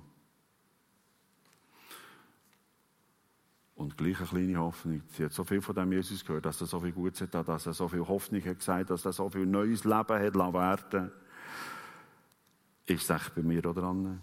Und 3.74 3.98
gleich 3.98 4.20
eine 4.20 4.28
kleine 4.28 4.56
Hoffnung. 4.56 5.02
Sie 5.16 5.24
hat 5.24 5.32
so 5.32 5.42
viel 5.42 5.60
von 5.60 5.74
dem 5.74 5.90
Jesus 5.90 6.24
gehört, 6.24 6.46
dass 6.46 6.60
er 6.60 6.68
so 6.68 6.78
viel 6.78 6.92
Gutes 6.92 7.22
hat, 7.22 7.48
dass 7.48 7.66
er 7.66 7.72
so 7.72 7.88
viel 7.88 8.06
Hoffnung 8.06 8.44
hat 8.44 8.60
gesagt, 8.60 8.90
dass 8.90 9.04
er 9.04 9.12
so 9.12 9.28
viel 9.30 9.46
neues 9.46 9.82
Leben 9.82 9.96
hat 9.96 10.34
werden 10.36 11.10
Ist 12.86 13.02
es 13.02 13.10
echt 13.10 13.34
bei 13.34 13.42
mir 13.42 13.66
oder 13.66 13.80
dran? 13.80 14.22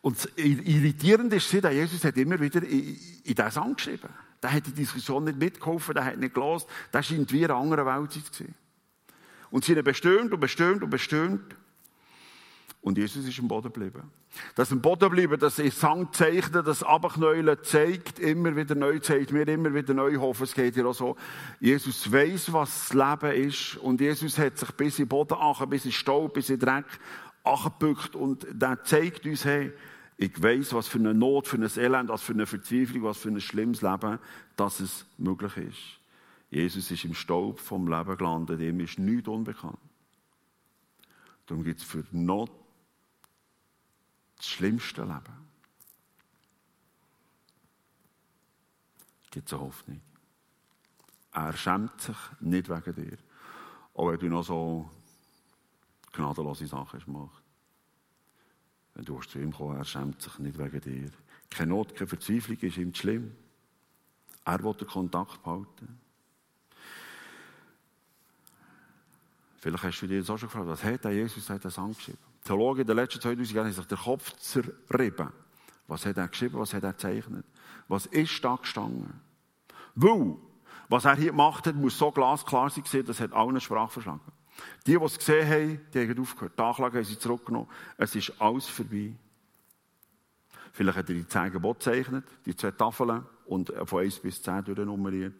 Und 0.00 0.26
irritierend 0.36 1.34
ist, 1.34 1.62
dass 1.62 1.74
Jesus 1.74 2.04
hat 2.04 2.16
immer 2.16 2.40
wieder 2.40 2.62
in, 2.62 2.96
in 3.22 3.34
diesen 3.34 3.50
Song 3.50 3.76
geschrieben. 3.76 4.08
Der 4.42 4.50
hat 4.50 4.66
die 4.66 4.72
Diskussion 4.72 5.24
nicht 5.24 5.38
mitgeholfen, 5.38 5.92
der 5.92 6.06
hat 6.06 6.16
nicht 6.16 6.32
gelesen. 6.32 6.64
Der 6.90 7.02
scheint 7.02 7.30
wie 7.34 7.44
eine 7.44 7.54
andere 7.54 7.84
Welt 7.84 8.12
zu 8.12 8.20
sein. 8.32 8.54
Und 9.50 9.66
sie 9.66 9.76
haben 9.76 9.84
bestimmt 9.84 10.32
und 10.32 10.40
bestimmt 10.40 10.82
und 10.82 10.88
bestimmt. 10.88 11.54
Und 12.86 12.98
Jesus 12.98 13.26
ist 13.26 13.40
im 13.40 13.48
Boden 13.48 13.72
geblieben. 13.72 14.12
Das 14.54 14.70
im 14.70 14.80
Boden 14.80 15.10
bleiben, 15.10 15.40
das 15.40 15.58
ist 15.58 15.80
Sang 15.80 16.12
zeichnen, 16.12 16.64
das 16.64 16.84
Abknäulen 16.84 17.58
zeigt 17.64 18.20
immer 18.20 18.54
wieder 18.54 18.76
neu, 18.76 19.00
zeigt 19.00 19.32
mir 19.32 19.48
immer 19.48 19.74
wieder 19.74 19.92
neu 19.92 20.14
hoffen. 20.18 20.44
Es 20.44 20.54
geht 20.54 20.76
ja 20.76 20.86
auch 20.86 20.94
so. 20.94 21.16
Jesus 21.58 22.12
weiß, 22.12 22.52
was 22.52 22.90
das 22.90 22.94
Leben 22.94 23.48
ist. 23.48 23.76
Und 23.78 24.00
Jesus 24.00 24.38
hat 24.38 24.56
sich 24.56 24.70
bis 24.70 25.00
in 25.00 25.06
den 25.06 25.08
Boden 25.08 25.34
achen, 25.34 25.68
bis 25.68 25.84
in 25.84 25.90
Staub, 25.90 26.34
bis 26.34 26.48
in 26.48 26.60
Dreck 26.60 26.84
angebückt. 27.42 28.14
Und 28.14 28.46
der 28.52 28.80
zeigt 28.84 29.26
uns, 29.26 29.44
hey, 29.44 29.72
ich 30.16 30.40
weiß, 30.40 30.72
was 30.72 30.86
für 30.86 31.00
eine 31.00 31.12
Not, 31.12 31.48
für 31.48 31.56
ein 31.56 31.68
Elend, 31.76 32.08
was 32.08 32.22
für 32.22 32.34
eine 32.34 32.46
Verzweiflung, 32.46 33.02
was 33.02 33.18
für 33.18 33.30
ein 33.30 33.40
schlimmes 33.40 33.82
Leben, 33.82 34.20
dass 34.54 34.78
es 34.78 35.06
möglich 35.18 35.56
ist. 35.56 35.98
Jesus 36.50 36.88
ist 36.92 37.04
im 37.04 37.14
Staub 37.14 37.58
vom 37.58 37.88
Leben 37.88 38.16
gelandet, 38.16 38.60
ihm 38.60 38.78
ist 38.78 39.00
nichts 39.00 39.26
unbekannt. 39.26 39.76
Darum 41.46 41.64
gibt 41.64 41.80
es 41.80 41.84
für 41.84 42.04
Not 42.12 42.48
das 44.36 44.46
schlimmste 44.46 45.02
Leben. 45.02 45.46
Gibt 49.30 49.48
es 49.48 49.52
eine 49.52 49.62
Hoffnung. 49.62 50.00
Er 51.32 51.56
schämt 51.56 52.00
sich 52.00 52.16
nicht 52.40 52.68
wegen 52.68 52.94
dir. 52.94 53.18
Auch 53.94 54.10
wenn 54.10 54.18
du 54.18 54.28
noch 54.28 54.44
so 54.44 54.90
gnadenlose 56.12 56.66
Sachen 56.66 57.02
machst. 57.06 57.42
Wenn 58.94 59.04
du 59.04 59.20
zu 59.20 59.38
ihm 59.38 59.52
kommst, 59.52 59.78
er 59.78 59.84
schämt 59.84 60.22
sich 60.22 60.38
nicht 60.38 60.58
wegen 60.58 60.80
dir. 60.80 61.10
Keine 61.50 61.70
Not, 61.70 61.94
keine 61.94 62.08
Verzweiflung 62.08 62.58
ist 62.58 62.76
ihm 62.78 62.94
schlimm. 62.94 63.36
Er 64.44 64.62
will 64.62 64.74
den 64.74 64.86
Kontakt 64.86 65.42
behalten. 65.42 66.00
Vielleicht 69.58 69.84
hast 69.84 70.00
du 70.00 70.06
dir 70.06 70.20
das 70.20 70.30
auch 70.30 70.38
schon 70.38 70.48
gefragt, 70.48 70.68
was 70.68 70.84
hat 70.84 71.04
Jesus 71.06 71.50
hat 71.50 71.64
das 71.64 71.78
angeschrieben? 71.78 72.25
Theologen 72.46 72.82
in 72.82 72.86
den 72.86 72.96
letzten 72.96 73.20
2000 73.20 73.52
Jahren 73.52 73.66
haben 73.66 73.74
sich 73.74 73.86
den 73.86 73.98
Kopf 73.98 74.32
zerrieben. 74.36 75.32
Was 75.86 76.06
hat 76.06 76.16
er 76.16 76.28
geschrieben, 76.28 76.58
was 76.58 76.72
hat 76.72 76.82
er 76.82 76.92
gezeichnet? 76.92 77.44
Was 77.88 78.06
ist 78.06 78.42
da 78.42 78.56
gestanden? 78.56 79.20
Weil, 79.94 80.36
was 80.88 81.04
er 81.04 81.16
hier 81.16 81.30
gemacht 81.30 81.66
hat, 81.66 81.74
muss 81.74 81.98
so 81.98 82.10
glasklar 82.10 82.70
sein, 82.70 83.04
das 83.06 83.20
hat 83.20 83.32
allen 83.32 83.60
Sprache 83.60 83.92
verschlagen. 83.92 84.20
Die, 84.86 84.98
die 84.98 85.04
es 85.04 85.18
gesehen 85.18 85.48
haben, 85.48 85.80
die 85.92 86.08
haben 86.08 86.20
aufgehört. 86.20 86.58
Die 86.58 86.62
Anklage 86.62 86.98
haben 86.98 87.04
sie 87.04 87.18
zurückgenommen. 87.18 87.68
Es 87.96 88.14
ist 88.14 88.32
alles 88.40 88.66
vorbei. 88.66 89.14
Vielleicht 90.72 90.98
hat 90.98 91.08
er 91.08 91.14
die 91.14 91.26
zehn 91.26 91.52
Gebote 91.52 91.78
gezeichnet, 91.78 92.24
die 92.44 92.54
zwei 92.54 92.70
Tafeln 92.70 93.24
und 93.46 93.72
von 93.84 94.00
1 94.00 94.18
bis 94.20 94.42
10 94.42 94.64
durchnummeriert. 94.64 95.34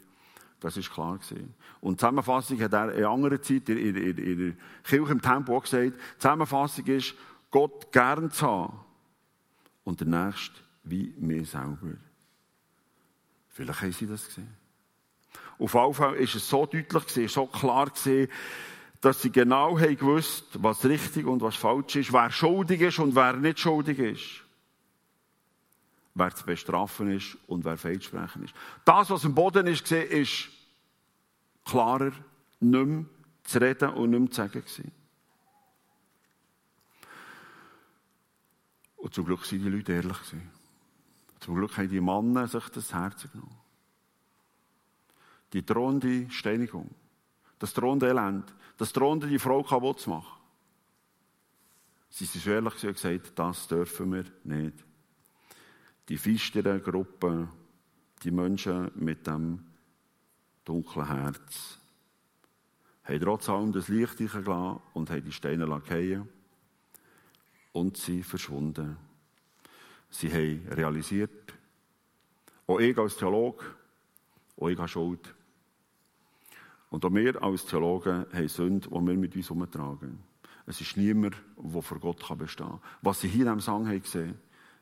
Das 0.60 0.76
ist 0.76 0.90
klar 0.90 1.18
gewesen. 1.18 1.54
Und 1.80 2.00
Zusammenfassung 2.00 2.60
hat 2.60 2.72
er 2.72 2.92
in 2.94 3.04
anderer 3.04 3.40
Zeit 3.40 3.68
in, 3.68 3.78
in, 3.78 3.96
in, 3.96 4.18
in 4.18 4.38
der 4.38 4.56
Kirche 4.82 5.12
im 5.12 5.20
Tempo 5.20 5.56
auch 5.56 5.62
gesagt, 5.62 5.92
Zusammenfassung 6.18 6.86
ist, 6.86 7.14
Gott 7.50 7.92
gern 7.92 8.30
zu 8.30 8.46
haben 8.46 8.80
und 9.84 10.00
der 10.00 10.08
Nächste 10.08 10.56
wie 10.84 11.14
mir 11.18 11.44
selber. 11.44 11.96
Vielleicht 13.48 13.82
haben 13.82 13.92
sie 13.92 14.06
das 14.06 14.26
gesehen. 14.26 14.54
Auf 15.58 15.74
jeden 15.74 15.94
Fall 15.94 16.14
ist 16.16 16.34
es 16.34 16.48
so 16.48 16.66
deutlich 16.66 17.06
gewesen, 17.06 17.28
so 17.28 17.46
klar 17.46 17.86
gewesen, 17.86 18.30
dass 19.00 19.22
sie 19.22 19.30
genau 19.30 19.78
haben 19.78 19.96
gewusst, 19.96 20.44
was 20.54 20.84
richtig 20.84 21.26
und 21.26 21.40
was 21.42 21.56
falsch 21.56 21.96
ist, 21.96 22.12
wer 22.12 22.30
schuldig 22.30 22.80
ist 22.80 22.98
und 22.98 23.14
wer 23.14 23.34
nicht 23.34 23.60
schuldig 23.60 23.98
ist. 23.98 24.45
Wer 26.18 26.34
zu 26.34 26.46
bestrafen 26.46 27.10
ist 27.10 27.36
und 27.46 27.66
wer 27.66 27.76
sprechen 27.76 28.44
ist. 28.44 28.54
Das, 28.86 29.10
was 29.10 29.24
im 29.24 29.34
Boden 29.34 29.66
ist, 29.66 29.92
ist 29.92 30.48
klarer, 31.62 32.12
nicht 32.60 32.86
mehr 32.86 33.04
zu 33.44 33.60
reden 33.60 33.90
und 33.90 34.10
nicht 34.10 34.20
mehr 34.20 34.50
zu 34.50 34.76
sagen. 34.76 34.92
Und 38.96 39.14
zum 39.14 39.26
Glück 39.26 39.40
waren 39.40 39.62
die 39.62 39.68
Leute 39.68 39.92
ehrlich. 39.92 40.16
Zum 41.40 41.54
Glück 41.54 41.76
haben 41.76 41.90
die 41.90 42.00
Männer 42.00 42.48
sich 42.48 42.66
das 42.70 42.94
Herz 42.94 43.28
genommen. 43.30 43.60
Die 45.52 45.66
drohende 45.66 46.30
Steinigung, 46.30 46.90
das 47.58 47.74
drohende 47.74 48.08
Elend, 48.08 48.54
das 48.78 48.90
drohende 48.94 49.26
die 49.28 49.38
Frau 49.38 49.62
kaputt 49.62 50.00
zu 50.00 50.10
machen. 50.10 50.40
Sie 52.08 52.24
sind 52.24 52.42
so 52.42 52.50
ehrlich 52.50 52.82
und 52.84 52.94
gesagt, 52.94 53.38
das 53.38 53.68
dürfen 53.68 54.12
wir 54.14 54.24
nicht. 54.44 54.82
Die 56.08 56.18
feisteren 56.18 56.82
Gruppen, 56.82 57.48
die 58.22 58.30
Menschen 58.30 58.90
mit 58.94 59.26
dem 59.26 59.60
dunklen 60.64 61.06
Herz, 61.06 61.78
haben 63.04 63.20
trotz 63.20 63.48
allem 63.48 63.72
das 63.72 63.88
Licht 63.88 64.18
gelassen 64.18 64.80
und 64.94 65.10
haben 65.10 65.24
die 65.24 65.32
Steine 65.32 65.66
fallen 65.80 66.28
und 67.72 67.96
sie 67.96 68.22
verschwunden. 68.22 68.96
Sie 70.10 70.32
haben 70.32 70.66
realisiert, 70.70 71.54
auch 72.66 72.80
ich 72.80 72.96
als 72.96 73.16
Theologe, 73.16 73.64
auch 74.56 74.68
ich 74.68 74.78
habe 74.78 74.88
Schuld. 74.88 75.34
Und 76.90 77.04
auch 77.04 77.14
wir 77.14 77.42
als 77.42 77.66
Theologen 77.66 78.26
haben 78.32 78.48
Sünde, 78.48 78.88
die 78.88 78.94
wir 78.94 79.16
mit 79.16 79.36
uns 79.36 79.50
herumtragen. 79.50 80.20
Es 80.66 80.80
ist 80.80 80.96
niemand, 80.96 81.36
der 81.56 81.82
vor 81.82 81.98
Gott 81.98 82.38
bestehen 82.38 82.68
kann. 82.68 82.80
Was 83.02 83.20
sie 83.20 83.28
hier 83.28 83.46
in 83.46 83.58
diesem 83.58 83.60
Song 83.60 83.88
haben 83.88 84.02
gesehen 84.02 84.36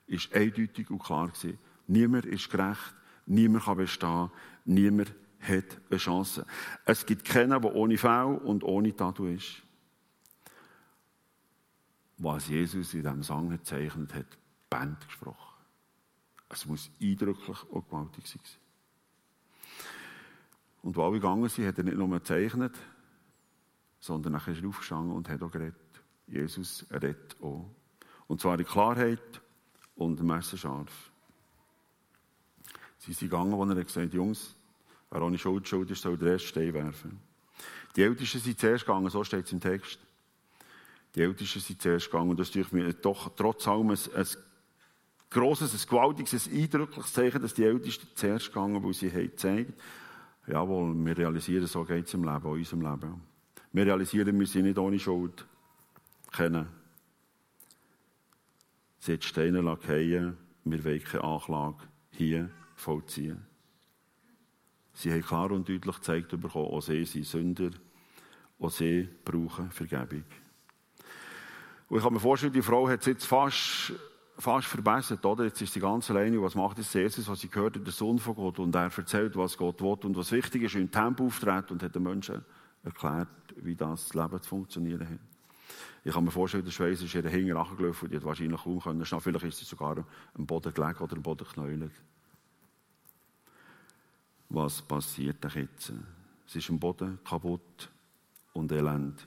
ist 0.07 0.35
eindeutig 0.35 0.91
und 0.91 1.03
klar 1.03 1.29
gewesen. 1.29 1.59
Niemand 1.87 2.27
ist 2.27 2.51
gerecht, 2.51 2.95
niemand 3.27 3.65
kann 3.65 3.77
bestehen, 3.77 4.31
niemand 4.65 5.13
hat 5.41 5.81
eine 5.91 5.99
Chance. 5.99 6.47
Es 6.85 7.05
gibt 7.05 7.25
keinen, 7.25 7.61
der 7.61 7.75
ohne 7.75 7.99
Fell 7.99 8.41
und 8.45 8.65
ohne 8.65 8.95
Tattoo 8.95 9.27
ist. 9.27 9.63
Was 12.19 12.49
Jesus 12.49 12.95
in 12.95 13.03
diesem 13.03 13.23
Song 13.23 13.51
gezeichnet 13.51 14.15
hat, 14.15 14.27
Band 14.71 15.05
gesprochen. 15.07 15.55
Es 16.49 16.65
muss 16.67 16.91
eindrücklich 17.01 17.63
und 17.65 17.87
gewaltig 17.87 18.27
sein. 18.27 18.41
Und 20.83 20.97
wo 20.97 21.03
alle 21.03 21.15
gegangen 21.15 21.49
sind, 21.49 21.67
hat 21.67 21.79
er 21.79 21.85
nicht 21.85 21.97
nur 21.97 22.09
gezeichnet, 22.11 22.75
sondern 23.99 24.35
nachher 24.35 24.53
ist 24.53 24.63
er 24.63 24.69
aufgestanden 24.69 25.13
und 25.13 25.29
hat 25.29 25.43
auch 25.43 25.51
geredet. 25.51 25.75
Jesus 26.27 26.87
redet 26.91 27.37
auch. 27.43 27.71
Und 28.27 28.41
zwar 28.41 28.59
in 28.59 28.67
Klarheit 28.67 29.41
und 29.97 30.23
messerscharf. 30.23 31.11
Sie 32.99 33.13
sind 33.13 33.31
gegangen, 33.31 33.53
wo 33.53 33.65
er 33.65 33.75
gesagt 33.75 34.07
hat, 34.07 34.15
Jungs, 34.15 34.55
wer 35.11 35.23
ohne 35.23 35.39
Schuld 35.39 35.69
schuld 35.69 35.91
ist, 35.91 36.03
soll 36.03 36.17
der 36.17 36.33
erste 36.33 36.49
Stein 36.49 36.75
werfen. 36.75 37.21
Die 37.97 38.03
Ältesten 38.03 38.41
sind 38.41 38.59
zuerst 38.59 38.87
gegangen, 38.87 39.11
so 39.11 39.23
steht 39.23 39.47
es 39.47 39.53
im 39.53 39.61
Text. 39.61 39.99
Die 41.15 41.23
Ältesten 41.23 41.61
sind 41.61 41.81
zuerst 41.81 42.11
gegangen 42.11 42.31
und 42.31 42.41
das 42.41 42.55
ist 42.55 42.73
mir 42.73 42.93
doch 42.93 43.31
trotz 43.37 43.69
allem 43.69 43.91
ein, 43.91 43.99
ein 44.15 44.27
grosses, 45.31 45.73
ein 45.75 45.89
gewaltiges, 45.89 46.47
ein 46.47 46.63
eindrückliches 46.63 47.13
Zeichen, 47.13 47.43
dass 47.43 47.55
die 47.55 47.65
Ältesten 47.65 48.09
zuerst 48.15 48.49
gegangen 48.49 48.83
weil 48.83 48.95
sie 48.95 49.11
haben 49.11 49.31
gezeigt, 49.31 49.75
Jawohl, 50.47 50.95
wir 50.95 51.17
realisieren, 51.17 51.67
so 51.67 51.85
geht 51.85 52.07
es 52.07 52.15
im 52.15 52.25
Leben, 52.25 52.45
auch 52.45 52.53
in 52.53 52.59
unserem 52.59 52.83
Leben. 52.83 53.23
Wir 53.73 53.87
realisieren, 53.87 54.39
wir 54.39 54.47
sind 54.47 54.65
nicht 54.65 54.79
ohne 54.79 54.99
Schuld 54.99 55.47
kennen. 56.31 56.69
Sie 59.05 59.13
hat 59.13 59.23
Steine 59.23 59.77
fallen, 59.77 60.39
wir 60.65 60.83
wollen 60.83 61.05
keine 61.05 61.25
Anklage 61.25 61.77
hier 62.13 62.49
vollziehen. 62.75 63.45
Sie 64.95 65.13
haben 65.13 65.21
klar 65.21 65.51
und 65.51 65.69
deutlich 65.69 65.95
gezeigt 65.95 66.31
bekommen, 66.31 66.71
auch 66.71 66.81
sie 66.81 67.05
sind 67.05 67.27
Sünder, 67.27 67.69
auch 68.59 68.71
sie 68.71 69.07
brauchen 69.23 69.71
Vergebung. 69.73 70.25
Und 71.91 71.99
ich 71.99 72.03
kann 72.03 72.15
mir 72.15 72.19
vorstellen, 72.19 72.55
die 72.55 72.63
Frau 72.63 72.89
hat 72.89 73.01
es 73.01 73.07
jetzt 73.07 73.27
fast 73.27 73.93
fast 74.39 74.69
verbessert, 74.69 75.23
oder? 75.27 75.45
Jetzt 75.45 75.61
ist 75.61 75.75
sie 75.75 75.81
ganz 75.81 76.11
alleine. 76.11 76.41
Was 76.41 76.55
macht 76.55 76.79
jetzt 76.79 76.95
Jesus? 76.95 77.29
Was 77.29 77.41
sie 77.41 77.51
gehört, 77.51 77.77
der 77.77 77.93
Sohn 77.93 78.19
von 78.19 78.35
Gott. 78.35 78.59
Und 78.59 78.75
er 78.75 78.91
erzählt, 78.97 79.37
was 79.37 79.59
Gott 79.59 79.83
will 79.83 79.99
und 80.03 80.17
was 80.17 80.33
wichtig 80.33 80.63
ist, 80.63 80.77
im 80.77 80.91
Tempel 80.91 81.27
auftreten 81.27 81.75
und 81.75 81.83
hat 81.83 81.95
den 81.95 82.05
Menschen 82.05 82.43
erklärt, 82.83 83.29
wie 83.57 83.77
das 83.77 84.15
Leben 84.15 84.41
zu 84.41 84.49
funktionieren 84.49 85.07
hat. 85.07 85.34
Ich 86.05 86.13
kann 86.13 86.25
mir 86.25 86.31
vorstellen, 86.31 86.65
der 86.65 86.71
Schweiß 86.71 87.01
ist 87.03 87.15
ihr 87.15 87.29
Hinger 87.29 87.55
nachgelaufen 87.55 88.07
und 88.07 88.11
die 88.13 88.17
hat 88.17 88.25
wahrscheinlich 88.25 88.61
kaum 88.61 88.81
können 88.81 89.05
schnell. 89.07 89.21
Vielleicht 89.21 89.47
ist 89.47 89.59
sie 89.59 89.65
sogar 89.65 90.05
am 90.35 90.47
Boden 90.47 90.73
gelegen 90.73 90.99
oder 90.99 91.17
am 91.17 91.23
Boden 91.23 91.47
geknäult. 91.47 91.93
Was 94.51 94.83
passiert 94.83 95.43
denn 95.43 95.51
jetzt? 95.55 95.93
Es 96.47 96.57
ist 96.57 96.69
am 96.71 96.79
Boden 96.79 97.19
kaputt 97.25 97.91
und 98.53 98.71
elend. 98.71 99.27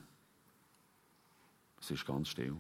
Es 1.82 1.92
ist 1.92 2.06
ganz 2.06 2.30
still. 2.30 2.56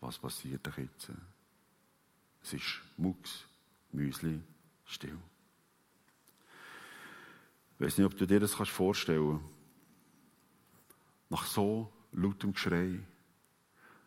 Was 0.00 0.18
passiert 0.18 0.64
denn 0.66 0.84
jetzt? 0.84 1.10
Es 2.42 2.52
ist 2.54 2.80
Mucks, 2.96 3.44
Müsli, 3.92 4.40
still. 4.84 5.18
Ich 7.74 7.86
weiß 7.86 7.98
nicht, 7.98 8.06
ob 8.06 8.16
du 8.16 8.26
dir 8.26 8.40
das 8.40 8.54
vorstellen 8.54 9.40
kannst. 9.40 9.59
Nach 11.30 11.46
so 11.46 11.90
lautem 12.12 12.52
Geschrei, 12.52 13.00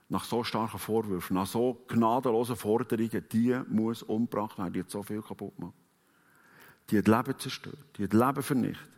nach 0.09 0.25
so 0.25 0.43
starken 0.43 0.77
Vorwürfen, 0.77 1.35
nach 1.35 1.47
so 1.47 1.83
gnadenlosen 1.87 2.55
Forderungen, 2.55 3.25
die 3.31 3.59
muss 3.67 4.03
umgebracht 4.03 4.59
werden, 4.59 4.73
die 4.73 4.81
hat 4.81 4.91
so 4.91 5.01
viel 5.01 5.23
kaputt 5.23 5.55
gemacht. 5.55 5.73
Die 6.89 6.97
hat 6.99 7.07
Leben 7.07 7.39
zerstört, 7.39 7.97
die 7.97 8.03
hat 8.03 8.13
Leben 8.13 8.43
vernichtet. 8.43 8.89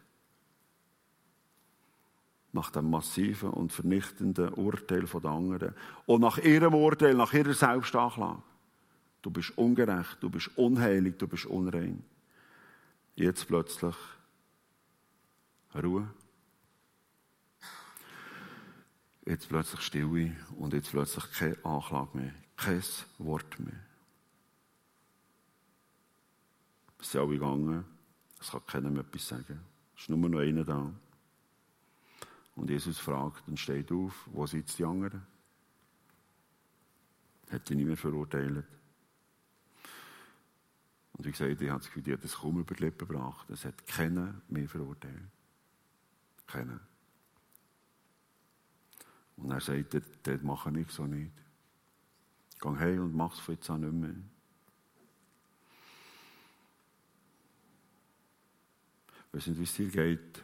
Nach 2.51 2.71
dem 2.71 2.89
massiven 2.89 3.51
und 3.51 3.71
vernichtenden 3.71 4.53
Urteil 4.55 5.03
der 5.05 5.29
anderen. 5.29 5.73
Und 6.05 6.21
nach 6.21 6.37
ihrem 6.37 6.73
Urteil, 6.73 7.13
nach 7.13 7.33
ihrer 7.33 7.53
Selbstanklage. 7.53 8.41
Du 9.21 9.29
bist 9.29 9.57
ungerecht, 9.57 10.17
du 10.21 10.29
bist 10.29 10.49
unheilig, 10.57 11.17
du 11.17 11.27
bist 11.27 11.45
unrein. 11.45 12.03
Jetzt 13.15 13.47
plötzlich 13.47 13.95
Ruhe. 15.73 16.07
Jetzt 19.25 19.49
plötzlich 19.49 19.81
Stille 19.81 20.35
und 20.57 20.73
jetzt 20.73 20.91
plötzlich 20.91 21.31
keine 21.31 21.65
Anklage 21.65 22.17
mehr, 22.17 22.33
kein 22.55 22.83
Wort 23.17 23.59
mehr. 23.59 23.73
Es 26.99 27.11
sind 27.11 27.21
alle 27.21 27.31
gegangen, 27.31 27.85
es 28.39 28.51
kann 28.51 28.65
keiner 28.67 28.89
mehr 28.91 29.01
etwas 29.01 29.27
sagen. 29.27 29.59
Es 29.95 30.03
ist 30.03 30.09
nur 30.09 30.29
noch 30.29 30.39
einer 30.39 30.63
da. 30.63 30.91
Und 32.55 32.69
Jesus 32.69 32.99
fragt 32.99 33.47
und 33.47 33.59
steht 33.59 33.91
auf, 33.91 34.13
wo 34.31 34.45
sind 34.45 34.77
die 34.77 34.85
anderen? 34.85 35.25
Hat 37.49 37.69
ihn 37.69 37.77
nicht 37.77 37.87
mehr 37.87 37.97
verurteilt. 37.97 38.65
Und 41.13 41.25
wie 41.25 41.31
gesagt, 41.31 41.61
ich 41.61 41.69
habe 41.69 41.79
das 41.79 41.87
Gefühl, 41.87 42.03
die 42.03 42.13
hat 42.13 42.23
es 42.23 42.35
kaum 42.35 42.59
über 42.59 42.75
die 42.75 42.83
Lippen 42.83 43.07
gebracht. 43.07 43.49
Es 43.49 43.65
hat 43.65 43.87
keiner 43.87 44.35
mehr 44.49 44.67
verurteilt. 44.67 45.29
Keiner. 46.45 46.79
Und 49.37 49.51
er 49.51 49.59
sagt, 49.59 50.01
das 50.23 50.41
mache 50.41 50.79
ich 50.79 50.89
so 50.89 51.05
nicht. 51.05 51.31
Geh 52.59 52.69
heim 52.69 53.03
und 53.03 53.15
mach 53.15 53.33
es 53.33 53.39
von 53.39 53.55
jetzt 53.55 53.69
an 53.69 53.81
nicht 53.81 53.93
mehr. 53.93 54.15
Ich 59.27 59.33
weiß 59.33 59.47
nicht, 59.47 59.59
wie 59.59 59.63
es 59.63 59.73
dir 59.73 59.89
geht, 59.89 60.43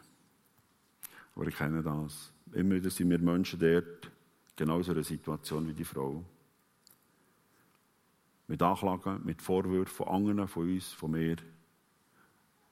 aber 1.36 1.48
ich 1.48 1.56
kenne 1.56 1.82
das. 1.82 2.34
Immer 2.52 2.76
wieder 2.76 2.90
sind 2.90 3.10
wir 3.10 3.20
Menschen 3.20 3.60
dort, 3.60 4.12
genau 4.58 4.82
so 4.82 4.92
eine 4.92 5.04
Situation 5.04 5.66
wie 5.68 5.74
die 5.74 5.86
Frau. 5.86 6.24
Mit 8.48 8.62
Anklagen, 8.62 9.22
mit 9.24 9.42
Vorwürfen 9.42 9.96
von 9.96 10.08
anderen, 10.10 10.48
von 10.50 10.70
uns, 10.70 10.92
von 10.92 11.12
mir, 11.12 11.38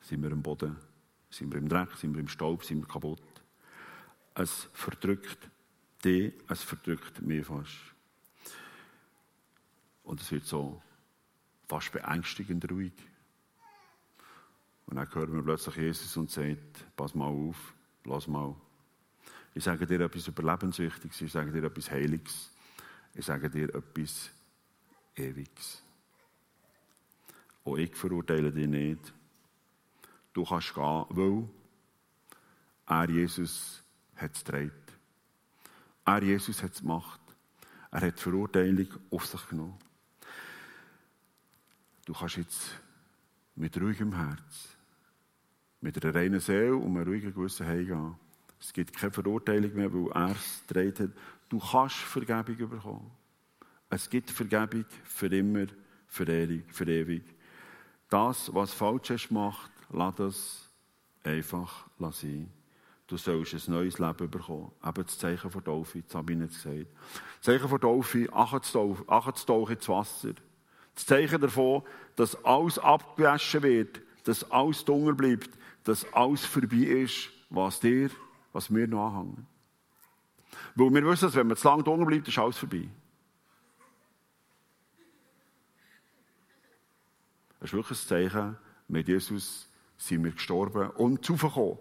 sind 0.02 0.22
wir 0.22 0.32
am 0.34 0.42
Boden, 0.42 0.76
sind 1.30 1.54
wir 1.54 1.60
im 1.60 1.70
Dreck, 1.70 1.96
sind 1.96 2.14
wir 2.14 2.20
im 2.20 2.28
Staub, 2.28 2.66
sind 2.66 2.82
wir 2.82 2.88
kaputt. 2.88 3.22
Es 4.36 4.68
verdrückt 4.74 5.50
die, 6.04 6.34
es 6.48 6.64
verdrückt 6.64 7.22
mich 7.22 7.46
fast. 7.46 7.78
Und 10.04 10.22
es 10.22 10.32
wird 10.32 10.46
so 10.46 10.82
fast 11.68 11.92
beängstigend 11.92 12.70
ruhig. 12.72 12.94
Und 14.88 14.96
dann 14.96 15.14
hören 15.14 15.34
wir 15.36 15.44
plötzlich 15.44 15.76
Jesus 15.76 16.18
und 16.18 16.32
sagt, 16.32 16.96
pass 16.96 17.14
mal 17.14 17.28
auf, 17.28 17.74
lass 18.06 18.28
mal. 18.28 18.56
Ich 19.54 19.64
sage 19.64 19.86
dir 19.86 20.02
etwas 20.02 20.28
Überlebenswichtiges, 20.28 21.22
ich 21.22 21.32
sage 21.32 21.52
dir 21.52 21.64
etwas 21.64 21.92
Heiliges, 21.92 22.50
ich 23.14 23.26
sage 23.26 23.50
dir 23.50 23.74
etwas 23.76 24.32
Ewiges. 25.16 25.84
Auch 27.66 27.78
ich 27.78 27.96
verurteile 27.96 28.52
dich 28.52 28.68
nicht. 28.68 29.14
Du 30.34 30.44
kannst 30.44 30.74
gehen, 30.74 31.06
weil 31.10 31.50
er, 32.88 33.10
Jesus, 33.10 33.84
hat 34.16 34.36
es 34.36 34.44
gedreht. 34.44 34.89
Er, 36.10 36.24
Jesus, 36.24 36.64
hat 36.64 36.74
es 36.74 36.82
gemacht. 36.82 37.22
Er 37.92 38.02
hat 38.02 38.18
die 38.18 38.22
Verurteilung 38.22 38.88
auf 39.12 39.28
sich 39.28 39.48
genommen. 39.48 39.78
Du 42.04 42.14
kannst 42.14 42.38
jetzt 42.38 42.82
mit 43.56 43.80
ruhigem 43.80 44.16
Herz, 44.16 44.76
mit 45.82 46.04
einer 46.04 46.16
reinen 46.16 46.40
Seele 46.40 46.76
und 46.76 46.98
einem 46.98 47.08
ruhigen 47.08 47.32
Gewissen 47.32 47.68
heimgehen. 47.68 48.16
Es 48.60 48.74
gibt 48.74 48.98
keine 48.98 49.12
Verurteilung 49.12 49.72
mehr, 49.76 49.94
weil 49.94 50.12
er 50.12 50.32
es 50.32 50.64
gedreht 50.68 51.00
hat. 51.00 51.12
Du 51.48 51.60
kannst 51.60 51.98
Vergebung 51.98 52.70
bekommen. 52.70 53.12
Es 53.92 54.10
gibt 54.10 54.32
Vergebung 54.32 54.86
für 55.04 55.28
immer, 55.28 55.68
für 56.08 56.28
ewig. 56.28 57.24
Das, 58.10 58.52
was 58.52 58.74
falsch 58.74 59.12
ist, 59.12 59.30
macht, 59.30 59.72
lass 59.92 60.16
das 60.16 60.70
einfach 61.24 61.88
sein 62.00 62.52
du 63.10 63.18
sollst 63.18 63.54
ein 63.54 63.74
neues 63.74 63.98
Leben 63.98 64.30
bekommen. 64.30 64.72
Eben 64.86 65.04
das 65.04 65.18
Zeichen 65.18 65.50
von 65.50 65.64
Taufe, 65.64 66.02
das 66.02 66.16
habe 66.16 66.32
ich 66.32 66.38
nicht 66.38 66.54
gesagt. 66.54 66.88
Das 67.38 67.42
Zeichen 67.42 67.68
von 67.68 67.82
Taufe, 67.82 68.28
achtzutauchen 68.32 69.76
ins 69.76 69.90
Wasser. 69.90 70.34
Das 70.94 71.06
Zeichen 71.06 71.42
davon, 71.42 71.84
dass 72.16 72.44
alles 72.46 72.78
abgewaschen 72.78 73.64
wird, 73.64 74.02
dass 74.26 74.50
alles 74.52 74.86
dunkel 74.86 75.16
bleibt, 75.16 75.50
dass 75.84 76.12
alles 76.14 76.46
vorbei 76.46 76.78
ist, 76.78 77.30
was 77.50 77.80
dir, 77.80 78.12
was 78.54 78.70
mir 78.70 78.88
noch 78.88 79.08
anhängen. 79.08 79.48
Weil 80.76 80.94
wir 80.94 81.06
wissen, 81.06 81.26
dass 81.26 81.36
wenn 81.36 81.48
man 81.48 81.58
zu 81.58 81.68
lange 81.68 81.84
dunkel 81.84 82.06
bleibt, 82.06 82.28
ist 82.28 82.38
alles 82.38 82.58
vorbei. 82.58 82.88
Das 87.60 87.70
ist 87.70 87.74
wirklich 87.74 88.00
ein 88.00 88.08
Zeichen, 88.08 88.58
mit 88.88 89.08
Jesus 89.08 89.68
sind 89.98 90.24
wir 90.24 90.32
gestorben 90.32 90.92
und 90.92 91.26
zugekommen. 91.26 91.78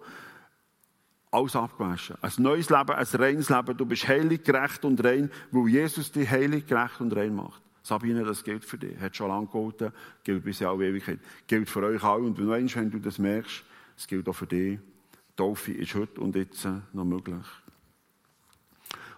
Alles 1.30 1.56
abgewaschen. 1.56 2.16
Ein 2.22 2.32
neues 2.38 2.70
Leben, 2.70 2.90
ein 2.90 3.06
reines 3.06 3.48
Leben. 3.50 3.76
Du 3.76 3.84
bist 3.84 4.08
heilig, 4.08 4.44
gerecht 4.44 4.84
und 4.84 5.02
rein, 5.04 5.30
weil 5.50 5.68
Jesus 5.68 6.10
dich 6.10 6.30
heilig, 6.30 6.66
gerecht 6.66 7.00
und 7.00 7.14
rein 7.14 7.34
macht. 7.34 7.60
Sabine, 7.82 8.24
das 8.24 8.44
gilt 8.44 8.64
für 8.64 8.78
dich. 8.78 8.98
Hat 8.98 9.16
schon 9.16 9.28
lange 9.28 9.46
gehalten, 9.46 9.92
gilt 10.24 10.44
bis 10.44 10.60
in 10.60 10.66
alle 10.66 10.88
Ewigkeit. 10.88 11.20
Gilt 11.46 11.68
für 11.68 11.82
euch 11.82 12.02
alle. 12.02 12.22
Und 12.22 12.38
wenn, 12.38 12.74
wenn 12.74 12.90
du 12.90 12.98
das 12.98 13.18
merkst, 13.18 13.64
es 13.96 14.06
gilt 14.06 14.28
auch 14.28 14.34
für 14.34 14.46
dich. 14.46 14.78
Taufe 15.36 15.72
ist 15.72 15.94
heute 15.94 16.20
und 16.20 16.34
jetzt 16.34 16.66
noch 16.92 17.04
möglich. 17.04 17.46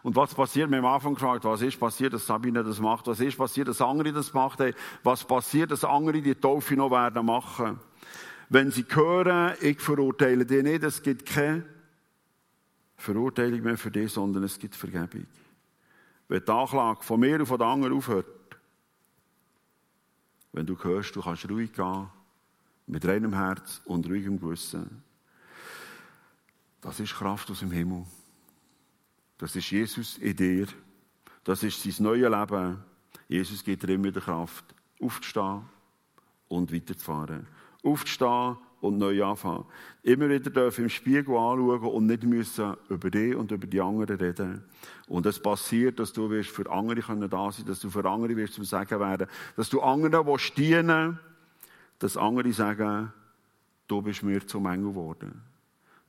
Und 0.02 0.16
was 0.16 0.34
passiert? 0.34 0.70
Wir 0.70 0.78
haben 0.78 0.84
am 0.84 0.94
Anfang 0.94 1.14
gefragt, 1.14 1.44
was 1.44 1.62
ist 1.62 1.78
passiert, 1.78 2.12
dass 2.12 2.26
Sabine 2.26 2.64
das 2.64 2.80
macht? 2.80 3.06
Was 3.06 3.20
ist 3.20 3.36
passiert, 3.36 3.68
dass 3.68 3.80
andere 3.80 4.12
das 4.12 4.32
macht? 4.32 4.60
Was 5.02 5.24
passiert, 5.24 5.70
dass 5.70 5.84
andere 5.84 6.22
die 6.22 6.34
Taufe 6.34 6.74
noch 6.74 6.90
werden 6.90 7.26
machen? 7.26 7.78
Wenn 8.48 8.70
sie 8.70 8.84
hören, 8.88 9.54
ich 9.60 9.80
verurteile 9.80 10.46
die 10.46 10.62
nicht, 10.62 10.82
es 10.82 11.02
gibt 11.02 11.26
keine 11.26 11.64
Verurteilung 13.00 13.62
mehr 13.62 13.78
für 13.78 13.90
dich, 13.90 14.12
sondern 14.12 14.44
es 14.44 14.58
gibt 14.58 14.76
Vergebung. 14.76 15.26
Wenn 16.28 16.44
die 16.44 16.50
Anklage 16.50 17.02
von 17.02 17.18
mir 17.18 17.40
und 17.40 17.46
von 17.46 17.58
den 17.58 17.66
anderen 17.66 17.94
aufhört, 17.94 18.26
wenn 20.52 20.66
du 20.66 20.76
hörst, 20.82 21.16
du 21.16 21.22
kannst 21.22 21.48
ruhig 21.48 21.72
gehen, 21.72 22.08
mit 22.86 23.06
reinem 23.06 23.32
Herz 23.32 23.80
und 23.84 24.06
ruhigem 24.06 24.38
Gewissen, 24.38 25.02
das 26.80 27.00
ist 27.00 27.14
Kraft 27.14 27.50
aus 27.50 27.60
dem 27.60 27.70
Himmel. 27.70 28.04
Das 29.38 29.56
ist 29.56 29.70
Jesus 29.70 30.18
in 30.18 30.36
dir. 30.36 30.66
Das 31.44 31.62
ist 31.62 31.82
sein 31.82 32.04
neues 32.04 32.30
Leben. 32.30 32.84
Jesus 33.28 33.64
gibt 33.64 33.82
dir 33.82 33.94
immer 33.94 34.10
die 34.10 34.20
Kraft, 34.20 34.64
aufzustehen 35.00 35.62
und 36.48 36.72
weiterzufahren. 36.72 37.46
Aufzustehen 37.82 38.58
und 38.80 38.98
neu 38.98 39.22
anfangen. 39.24 39.64
Immer 40.02 40.28
wieder 40.28 40.50
dürfen 40.50 40.84
im 40.84 40.90
Spiegel 40.90 41.36
anschauen 41.36 41.82
und 41.82 42.06
nicht 42.06 42.24
müssen 42.24 42.76
über 42.88 43.10
dich 43.10 43.34
und 43.34 43.50
über 43.50 43.66
die 43.66 43.80
anderen 43.80 44.16
reden. 44.16 44.64
Und 45.06 45.26
es 45.26 45.40
passiert, 45.40 45.98
dass 45.98 46.12
du 46.12 46.30
wirst 46.30 46.50
für 46.50 46.70
andere 46.70 47.00
können 47.00 47.28
da 47.28 47.50
sein, 47.52 47.66
dass 47.66 47.80
du 47.80 47.90
für 47.90 48.08
andere 48.08 48.36
wirst 48.36 48.54
zum 48.54 48.64
Sagen 48.64 48.98
werden, 48.98 49.26
dass 49.56 49.68
du 49.68 49.80
anderen 49.80 50.26
willst 50.26 50.56
dienen, 50.56 51.18
dass 51.98 52.16
andere 52.16 52.52
sagen, 52.52 53.12
du 53.86 54.00
bist 54.02 54.22
mir 54.22 54.46
zum 54.46 54.66
Engel 54.66 54.90
geworden. 54.90 55.42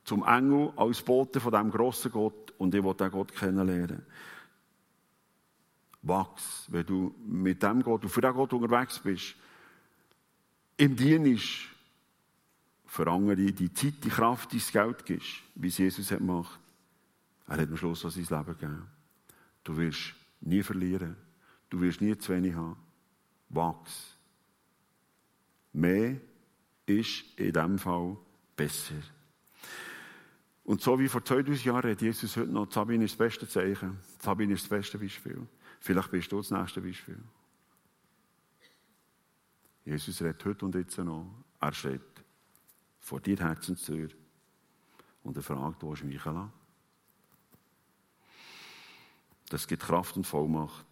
Zum 0.04 0.24
Engel 0.26 0.72
als 0.76 1.02
Bote 1.02 1.40
von 1.40 1.52
dem 1.52 1.70
grossen 1.70 2.10
Gott 2.10 2.52
und 2.58 2.74
ich 2.74 2.82
will 2.82 2.94
den 2.94 3.10
Gott 3.10 3.32
kennenlernen. 3.32 4.02
Wachs, 6.02 6.66
wenn 6.68 6.86
du 6.86 7.14
mit 7.24 7.62
dem 7.62 7.82
Gott, 7.82 8.04
für 8.10 8.20
den 8.20 8.32
Gott 8.32 8.52
unterwegs 8.52 8.98
bist, 8.98 9.36
im 10.76 10.96
Dienst 10.96 11.71
für 12.92 13.10
andere 13.10 13.36
die 13.36 13.72
Zeit, 13.72 14.04
die 14.04 14.10
Kraft, 14.10 14.52
dein 14.52 14.60
Geld 14.70 15.06
gibst, 15.06 15.42
wie 15.54 15.68
es 15.68 15.78
Jesus 15.78 16.10
hat 16.10 16.18
gemacht. 16.18 16.60
Er 17.46 17.56
hat 17.56 17.70
am 17.70 17.76
Schluss 17.78 18.04
auch 18.04 18.10
sein 18.10 18.26
Leben 18.28 18.44
gegeben. 18.44 18.86
Du 19.64 19.74
wirst 19.78 20.12
nie 20.42 20.62
verlieren. 20.62 21.16
Du 21.70 21.80
wirst 21.80 22.02
nie 22.02 22.18
zu 22.18 22.34
wenig 22.34 22.54
haben. 22.54 22.76
Wachs. 23.48 24.14
Mehr 25.72 26.20
ist 26.84 27.24
in 27.36 27.54
diesem 27.54 27.78
Fall 27.78 28.18
besser. 28.54 29.00
Und 30.64 30.82
so 30.82 30.98
wie 30.98 31.08
vor 31.08 31.24
2000 31.24 31.64
Jahren 31.64 31.92
hat 31.92 32.02
Jesus 32.02 32.36
heute 32.36 32.52
noch, 32.52 32.70
Sabine 32.70 33.06
ist 33.06 33.12
das 33.12 33.26
beste 33.26 33.48
Zeichen. 33.48 34.00
Sabine 34.18 34.52
ist 34.52 34.64
das 34.64 34.68
beste 34.68 34.98
Beispiel. 34.98 35.46
Vielleicht 35.80 36.10
bist 36.10 36.30
du 36.30 36.36
das 36.36 36.50
nächste 36.50 36.82
Beispiel. 36.82 37.18
Jesus 39.86 40.20
redet 40.20 40.44
heute 40.44 40.66
und 40.66 40.74
jetzt 40.74 40.98
noch. 40.98 41.26
Er 41.58 41.72
steht 41.72 42.11
vor 43.02 43.20
dir 43.20 43.36
Herzenstür 43.36 44.08
und 45.22 45.36
er 45.36 45.42
fragt, 45.42 45.82
wo 45.82 45.92
ist 45.92 46.04
Michael? 46.04 46.48
Das 49.50 49.66
gibt 49.66 49.82
Kraft 49.82 50.16
und 50.16 50.26
Vollmacht. 50.26 50.86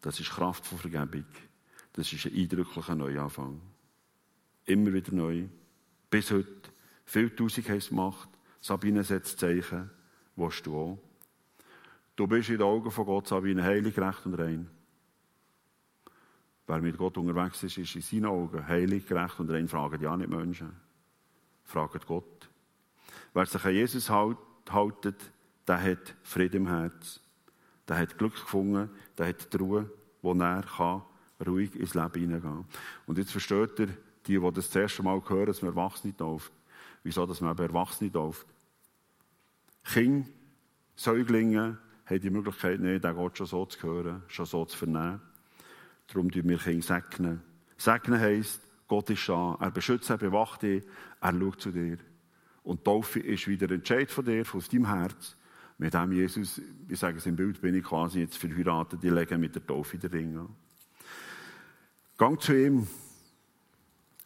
Das 0.00 0.18
ist 0.18 0.30
Kraft 0.30 0.66
von 0.66 0.78
Vergebung. 0.78 1.26
Das 1.92 2.12
ist 2.12 2.26
ein 2.26 2.34
eindrücklicher 2.34 2.96
Neuanfang. 2.96 3.60
Immer 4.64 4.92
wieder 4.92 5.12
neu. 5.12 5.44
Bis 6.10 6.32
heute. 6.32 6.50
Viel 7.04 7.30
Tausend 7.30 7.68
haben 7.68 7.76
es 7.76 7.88
gemacht. 7.90 8.28
Sabine 8.60 9.04
setzt 9.04 9.38
Zeichen. 9.38 9.90
Willst 10.36 10.66
du 10.66 10.76
auch? 10.76 10.98
Du 12.16 12.26
bist 12.26 12.48
in 12.48 12.56
den 12.56 12.66
Augen 12.66 12.90
von 12.90 13.06
Gott, 13.06 13.28
Sabine, 13.28 13.62
heilig, 13.62 13.98
recht 13.98 14.26
und 14.26 14.34
rein. 14.34 14.68
Wer 16.66 16.80
mit 16.80 16.96
Gott 16.96 17.18
unterwegs 17.18 17.62
ist, 17.62 17.78
ist 17.78 17.94
in 17.94 18.02
seinen 18.02 18.26
Augen 18.26 18.66
heilig, 18.66 19.06
gerecht 19.06 19.38
und 19.38 19.50
rein. 19.50 19.68
Fragen 19.68 20.02
ja 20.02 20.16
nicht 20.16 20.30
Menschen. 20.30 20.72
Fragen 21.64 22.00
Gott. 22.06 22.48
Wer 23.32 23.46
sich 23.46 23.64
an 23.64 23.74
Jesus 23.74 24.10
haltet, 24.10 25.32
der 25.66 25.82
hat 25.82 26.14
Frieden 26.22 26.62
im 26.62 26.68
Herz. 26.68 27.20
Der 27.88 27.98
hat 27.98 28.16
Glück 28.16 28.34
gefunden, 28.34 28.90
der 29.18 29.28
hat 29.28 29.52
die 29.52 29.56
Ruhe, 29.56 29.90
wo 30.22 30.32
er 30.32 30.62
kann, 30.62 31.02
ruhig 31.44 31.74
ins 31.74 31.94
Leben 31.94 32.20
hineingehen. 32.20 32.64
Und 33.06 33.18
jetzt 33.18 33.32
versteht 33.32 33.78
ihr, 33.78 33.88
die, 34.26 34.38
die 34.38 34.52
das, 34.52 34.74
erste 34.74 35.02
Mal 35.02 35.22
hören, 35.26 35.46
dass 35.46 35.62
man 35.62 35.72
Erwachsene 35.72 36.16
tauft. 36.16 36.52
Wieso, 37.02 37.26
dass 37.26 37.40
man 37.40 37.52
eben 37.52 37.66
Erwachsene 37.66 38.10
tauft? 38.10 38.46
Kinder, 39.84 40.26
Säuglinge 40.96 41.78
haben 42.06 42.20
die 42.20 42.30
Möglichkeit 42.30 42.80
nicht, 42.80 43.04
den 43.04 43.14
Gott 43.16 43.36
schon 43.36 43.46
so 43.46 43.66
zu 43.66 43.82
hören, 43.82 44.22
schon 44.28 44.46
so 44.46 44.64
zu 44.64 44.78
vernehmen. 44.78 45.20
Darum 46.06 46.30
tun 46.30 46.48
wir 46.48 46.58
Kinder 46.58 46.82
segnen. 46.82 47.42
Segnen 47.76 48.20
heisst, 48.20 48.60
Gott 48.94 49.10
ist 49.10 49.28
da, 49.28 49.56
er 49.58 49.72
beschützt, 49.72 50.08
er 50.10 50.18
bewacht 50.18 50.62
dich, 50.62 50.84
er 51.20 51.32
schaut 51.32 51.60
zu 51.60 51.72
dir. 51.72 51.98
Und 52.62 52.84
Taufe 52.84 53.18
ist 53.18 53.48
wieder 53.48 53.66
ein 53.66 53.78
Entscheid 53.78 54.08
von 54.08 54.24
dir, 54.24 54.44
aus 54.52 54.68
deinem 54.68 54.86
Herz. 54.86 55.34
Mit 55.78 55.94
dem 55.94 56.12
Jesus, 56.12 56.60
ich 56.88 57.00
sage 57.00 57.18
es 57.18 57.26
im 57.26 57.34
Bild, 57.34 57.60
bin 57.60 57.74
ich 57.74 57.82
quasi 57.82 58.20
jetzt 58.20 58.36
verheiratet, 58.36 59.02
die 59.02 59.08
legen 59.08 59.40
mit 59.40 59.52
der 59.52 59.66
Taufe 59.66 59.98
den 59.98 60.12
Ring 60.12 60.38
an. 60.38 60.48
Gang 62.16 62.40
zu 62.40 62.56
ihm, 62.56 62.86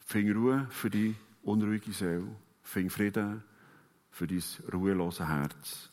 fing 0.04 0.30
Ruhe 0.32 0.66
für 0.68 0.90
die 0.90 1.14
unruhige 1.44 1.92
Seele, 1.92 2.28
fing 2.62 2.90
Frieden 2.90 3.42
für 4.10 4.26
dein 4.26 4.42
ruhelose 4.70 5.26
Herz. 5.26 5.88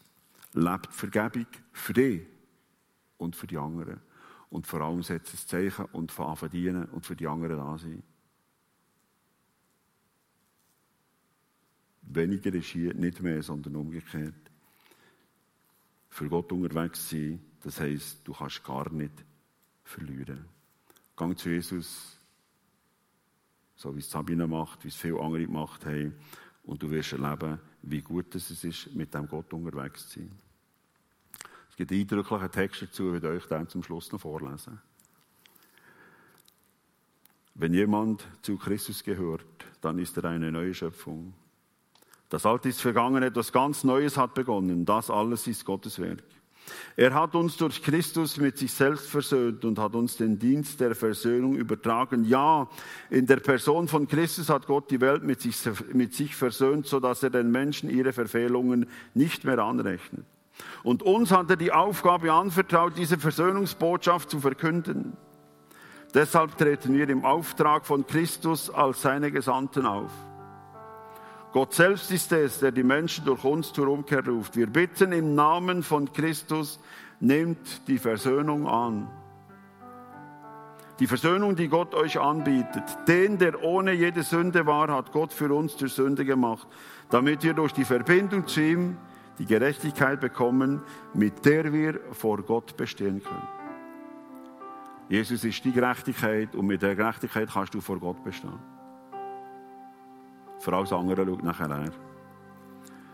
Lebt 0.52 0.94
Vergebung 0.94 1.48
für 1.72 1.94
dich 1.94 2.24
und 3.20 3.38
für 3.38 3.48
die 3.48 3.58
anderen. 3.58 4.02
Und 4.50 4.68
vor 4.68 4.82
allem 4.82 5.02
setzt 5.02 5.34
ein 5.34 5.48
Zeichen 5.48 5.86
und 5.94 6.12
von 6.12 6.26
an 6.38 6.50
dienen 6.50 6.84
und 6.90 7.06
für 7.06 7.16
die 7.16 7.28
anderen 7.28 7.56
da 7.56 7.78
sein. 7.78 8.04
Weniger 12.08 12.54
ist 12.54 12.68
hier 12.68 12.94
nicht 12.94 13.22
mehr, 13.22 13.41
sondern 13.41 13.76
umgekehrt. 13.76 14.34
Für 16.10 16.30
Gott 16.30 16.52
unterwegs 16.52 17.10
sein, 17.10 17.41
das 17.62 17.80
heisst, 17.80 18.20
du 18.28 18.34
kannst 18.34 18.63
gar 18.63 18.89
nicht 18.91 19.26
verlieren. 19.84 20.46
Gang 21.15 21.38
zu 21.38 21.50
Jesus, 21.50 22.18
so 23.76 23.94
wie 23.96 24.00
es 24.00 24.10
Sabine 24.10 24.48
macht, 24.48 24.84
wie 24.84 24.89
es 24.89 24.96
viele 24.96 25.20
andere 25.20 25.46
gemacht 25.46 25.86
haben, 25.86 26.15
und 26.63 26.82
du 26.82 26.89
wirst 26.89 27.13
erleben, 27.13 27.60
wie 27.82 28.02
gut 28.02 28.34
es 28.36 28.63
ist, 28.63 28.96
mit 28.96 29.13
dem 29.13 29.28
Gott 29.28 29.52
unterwegs 29.54 30.10
zu 30.10 30.20
sein. 30.20 30.32
Es 31.70 31.76
gibt 31.76 31.91
eindrückliche 31.91 32.50
Texte 32.50 32.86
dazu, 32.86 33.08
ich 33.08 33.22
werde 33.22 33.36
euch 33.36 33.46
dann 33.48 33.68
zum 33.68 33.84
Schluss 33.84 34.12
noch 34.12 34.22
vorlesen. 34.22 34.80
Wenn 37.54 37.74
jemand 37.74 38.26
zu 38.41 38.58
Christus 38.58 39.04
gehört, 39.04 39.65
dann 39.82 40.00
ist 40.00 40.18
er 40.18 40.26
eine 40.26 40.52
neue 40.52 40.74
Schöpfung. 40.74 41.34
Das 42.30 42.46
Alte 42.46 42.70
ist 42.70 42.82
vergangen, 42.82 43.24
etwas 43.24 43.52
ganz 43.52 43.84
Neues 43.84 44.18
hat 44.18 44.34
begonnen. 44.34 44.86
Das 44.86 45.10
alles 45.10 45.48
ist 45.48 45.66
Gottes 45.66 46.00
Werk. 46.00 46.24
Er 46.96 47.14
hat 47.14 47.36
uns 47.36 47.58
durch 47.58 47.84
Christus 47.84 48.38
mit 48.38 48.58
sich 48.58 48.74
selbst 48.74 49.10
versöhnt 49.10 49.66
und 49.66 49.78
hat 49.78 49.94
uns 49.94 50.18
den 50.18 50.40
Dienst 50.40 50.80
der 50.80 50.96
Versöhnung 50.96 51.56
übertragen. 51.56 52.26
Ja, 52.26 52.68
in 53.10 53.28
der 53.28 53.38
Person 53.38 53.88
von 53.88 54.08
Christus 54.08 54.50
hat 54.50 54.66
Gott 54.66 54.90
die 54.90 55.02
Welt 55.02 55.24
mit 55.24 55.42
sich, 55.42 55.58
mit 55.94 56.14
sich 56.14 56.36
versöhnt, 56.36 56.88
sodass 56.88 57.22
er 57.22 57.30
den 57.30 57.52
Menschen 57.52 57.90
ihre 57.90 58.14
Verfehlungen 58.14 58.88
nicht 59.14 59.44
mehr 59.44 59.60
anrechnet. 59.60 60.26
Und 60.84 61.04
uns 61.04 61.32
hat 61.32 61.50
er 61.50 61.58
die 61.58 61.72
Aufgabe 61.72 62.32
anvertraut, 62.32 62.94
diese 62.98 63.18
Versöhnungsbotschaft 63.18 64.30
zu 64.30 64.40
verkünden. 64.40 65.18
Deshalb 66.14 66.58
treten 66.58 66.94
wir 66.94 67.10
im 67.10 67.26
Auftrag 67.26 67.86
von 67.86 68.08
Christus 68.08 68.70
als 68.70 69.02
seine 69.02 69.32
Gesandten 69.32 69.86
auf. 69.86 70.12
Gott 71.56 71.74
selbst 71.74 72.12
ist 72.12 72.34
es, 72.34 72.60
der 72.60 72.74
die 72.74 72.84
Menschen 72.84 73.24
durch 73.24 73.46
uns 73.46 73.72
zur 73.72 73.88
Umkehr 73.88 74.28
ruft. 74.28 74.58
Wir 74.58 74.68
bitten 74.68 75.13
im 75.13 75.36
Namen 75.36 75.84
von 75.84 76.12
Christus, 76.12 76.82
nehmt 77.22 77.88
die 77.88 77.98
Versöhnung 77.98 78.68
an. 78.68 79.10
Die 81.00 81.08
Versöhnung, 81.08 81.56
die 81.56 81.70
Gott 81.70 81.96
euch 81.96 82.20
anbietet. 82.20 82.84
Den, 83.08 83.38
der 83.38 83.63
ohne 83.63 83.94
jede 83.94 84.24
Sünde 84.24 84.65
war, 84.65 84.89
hat 84.89 85.13
Gott 85.13 85.32
für 85.32 85.54
uns 85.54 85.78
zur 85.78 85.88
Sünde 85.88 86.26
gemacht, 86.26 86.68
damit 87.10 87.41
wir 87.44 87.54
durch 87.54 87.72
die 87.72 87.86
Verbindung 87.86 88.46
zu 88.48 88.60
ihm 88.60 88.98
die 89.39 89.46
Gerechtigkeit 89.46 90.20
bekommen, 90.20 90.82
mit 91.13 91.46
der 91.46 91.72
wir 91.72 92.02
vor 92.12 92.41
Gott 92.41 92.76
bestehen 92.76 93.24
können. 93.24 93.48
Jesus 95.08 95.46
ist 95.46 95.63
die 95.63 95.72
Gerechtigkeit 95.72 96.54
und 96.54 96.68
mit 96.68 96.82
der 96.82 96.98
Gerechtigkeit 96.98 97.48
kannst 97.50 97.74
du 97.74 97.80
vor 97.80 97.98
Gott 97.98 98.22
bestehen. 98.26 98.75
Für 100.60 100.74
alles 100.74 100.94
andere 100.94 101.26
schaut 101.26 101.44
nachher 101.44 101.68
her. 101.68 101.91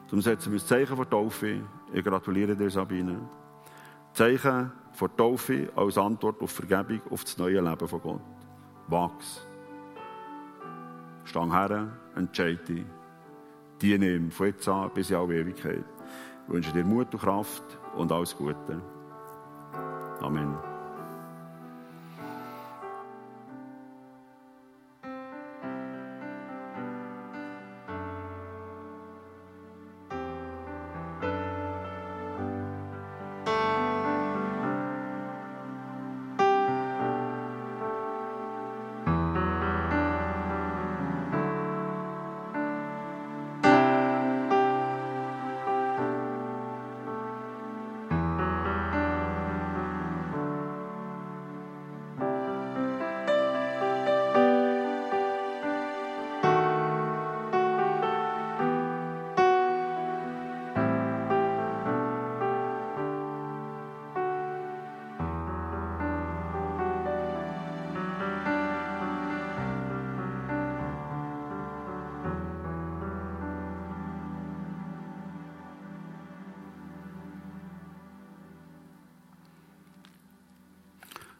Darum 0.05 0.21
setzen 0.21 0.51
wir 0.51 0.59
das 0.59 0.67
Zeichen 0.67 0.95
vor 0.95 1.09
Taufe. 1.09 1.61
Ich 1.93 2.03
gratuliere 2.03 2.55
dir, 2.55 2.69
Sabine. 2.69 3.17
Zeichen 4.13 4.71
vor 4.93 5.15
Taufe 5.15 5.69
als 5.75 5.97
Antwort 5.97 6.41
auf 6.41 6.51
Vergebung, 6.51 7.01
auf 7.09 7.23
das 7.23 7.37
neue 7.37 7.61
Leben 7.61 7.87
von 7.87 8.01
Gott. 8.01 8.21
Wachs. 8.87 9.47
Stang 11.23 11.51
her, 11.51 11.87
entscheide. 12.15 12.85
Diene 13.81 14.15
ihm 14.15 14.31
von 14.31 14.47
jetzt 14.47 14.67
an 14.67 14.91
bis 14.93 15.09
in 15.09 15.15
alle 15.15 15.39
Ewigkeit. 15.39 15.85
Ich 16.45 16.53
wünsche 16.53 16.73
dir 16.73 16.83
Mut 16.83 17.13
und 17.13 17.21
Kraft 17.21 17.63
und 17.95 18.11
alles 18.11 18.35
Gute. 18.35 18.81
Amen. 20.19 20.70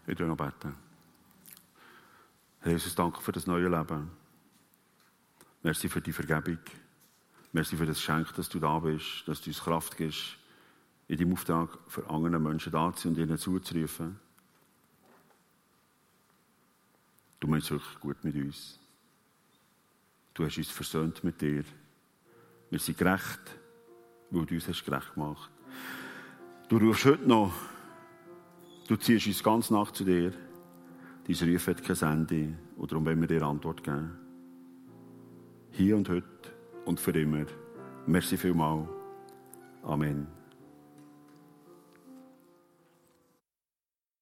Ich 0.08 0.18
will 0.20 0.28
noch 0.28 0.38
beten. 0.38 0.76
Herr 2.62 2.72
Jesus, 2.72 2.96
danke 2.96 3.22
für 3.22 3.32
das 3.32 3.48
neue 3.48 3.70
Leben. 3.70 4.12
Merci 5.64 5.90
für 5.90 6.02
die 6.02 6.14
Vergebung. 6.14 6.60
Merci 7.54 7.76
für 7.76 7.86
das 7.86 7.98
Geschenk, 7.98 8.34
dass 8.36 8.50
du 8.50 8.60
da 8.60 8.80
bist, 8.80 9.28
dass 9.28 9.42
du 9.42 9.50
uns 9.50 9.60
Kraft 9.60 9.98
gibst, 9.98 10.38
in 11.08 11.18
deinem 11.18 11.34
Auftrag 11.34 11.70
für 11.88 12.10
andere 12.10 12.40
Menschen 12.40 12.72
da 12.72 12.94
zu 12.94 13.04
sein 13.04 13.14
und 13.14 13.20
ihnen 13.20 13.38
zuzurufen. 13.38 14.20
Du 17.40 17.48
meinst 17.48 17.72
wirklich 17.72 18.00
gut 18.00 18.24
mit 18.24 18.36
uns. 18.36 18.80
Du 20.34 20.46
hast 20.46 20.58
uns 20.58 20.70
versöhnt 20.70 21.24
mit 21.24 21.42
dir. 21.42 21.64
Wir 22.70 22.80
sind 22.80 22.98
gerecht, 22.98 23.42
weil 24.30 24.46
du 24.46 24.56
uns 24.56 24.68
hast 24.68 24.86
gerecht 24.86 25.14
gemacht. 25.14 25.52
Du 26.70 26.78
rufst 26.78 27.06
heute 27.06 27.28
noch, 27.28 27.54
du 28.88 28.96
ziehst 28.96 29.28
uns 29.28 29.44
ganz 29.44 29.70
nach 29.70 29.92
zu 29.92 30.04
dir. 30.04 30.34
Dein 31.28 31.50
Ruf 31.50 31.68
hat 31.68 31.84
kein 31.84 32.12
Ende 32.12 32.54
und 32.78 32.92
darum 32.92 33.06
wollen 33.06 33.22
wir 33.22 33.28
dir 33.28 33.44
Antwort 33.44 33.84
geben. 33.84 34.12
Hier 35.72 35.96
und 35.96 36.10
heute 36.10 36.26
und 36.86 37.00
für 37.00 37.12
immer. 37.12 37.46
Merci 38.06 38.38
vielmal. 38.38 38.88
Amen. 39.84 40.41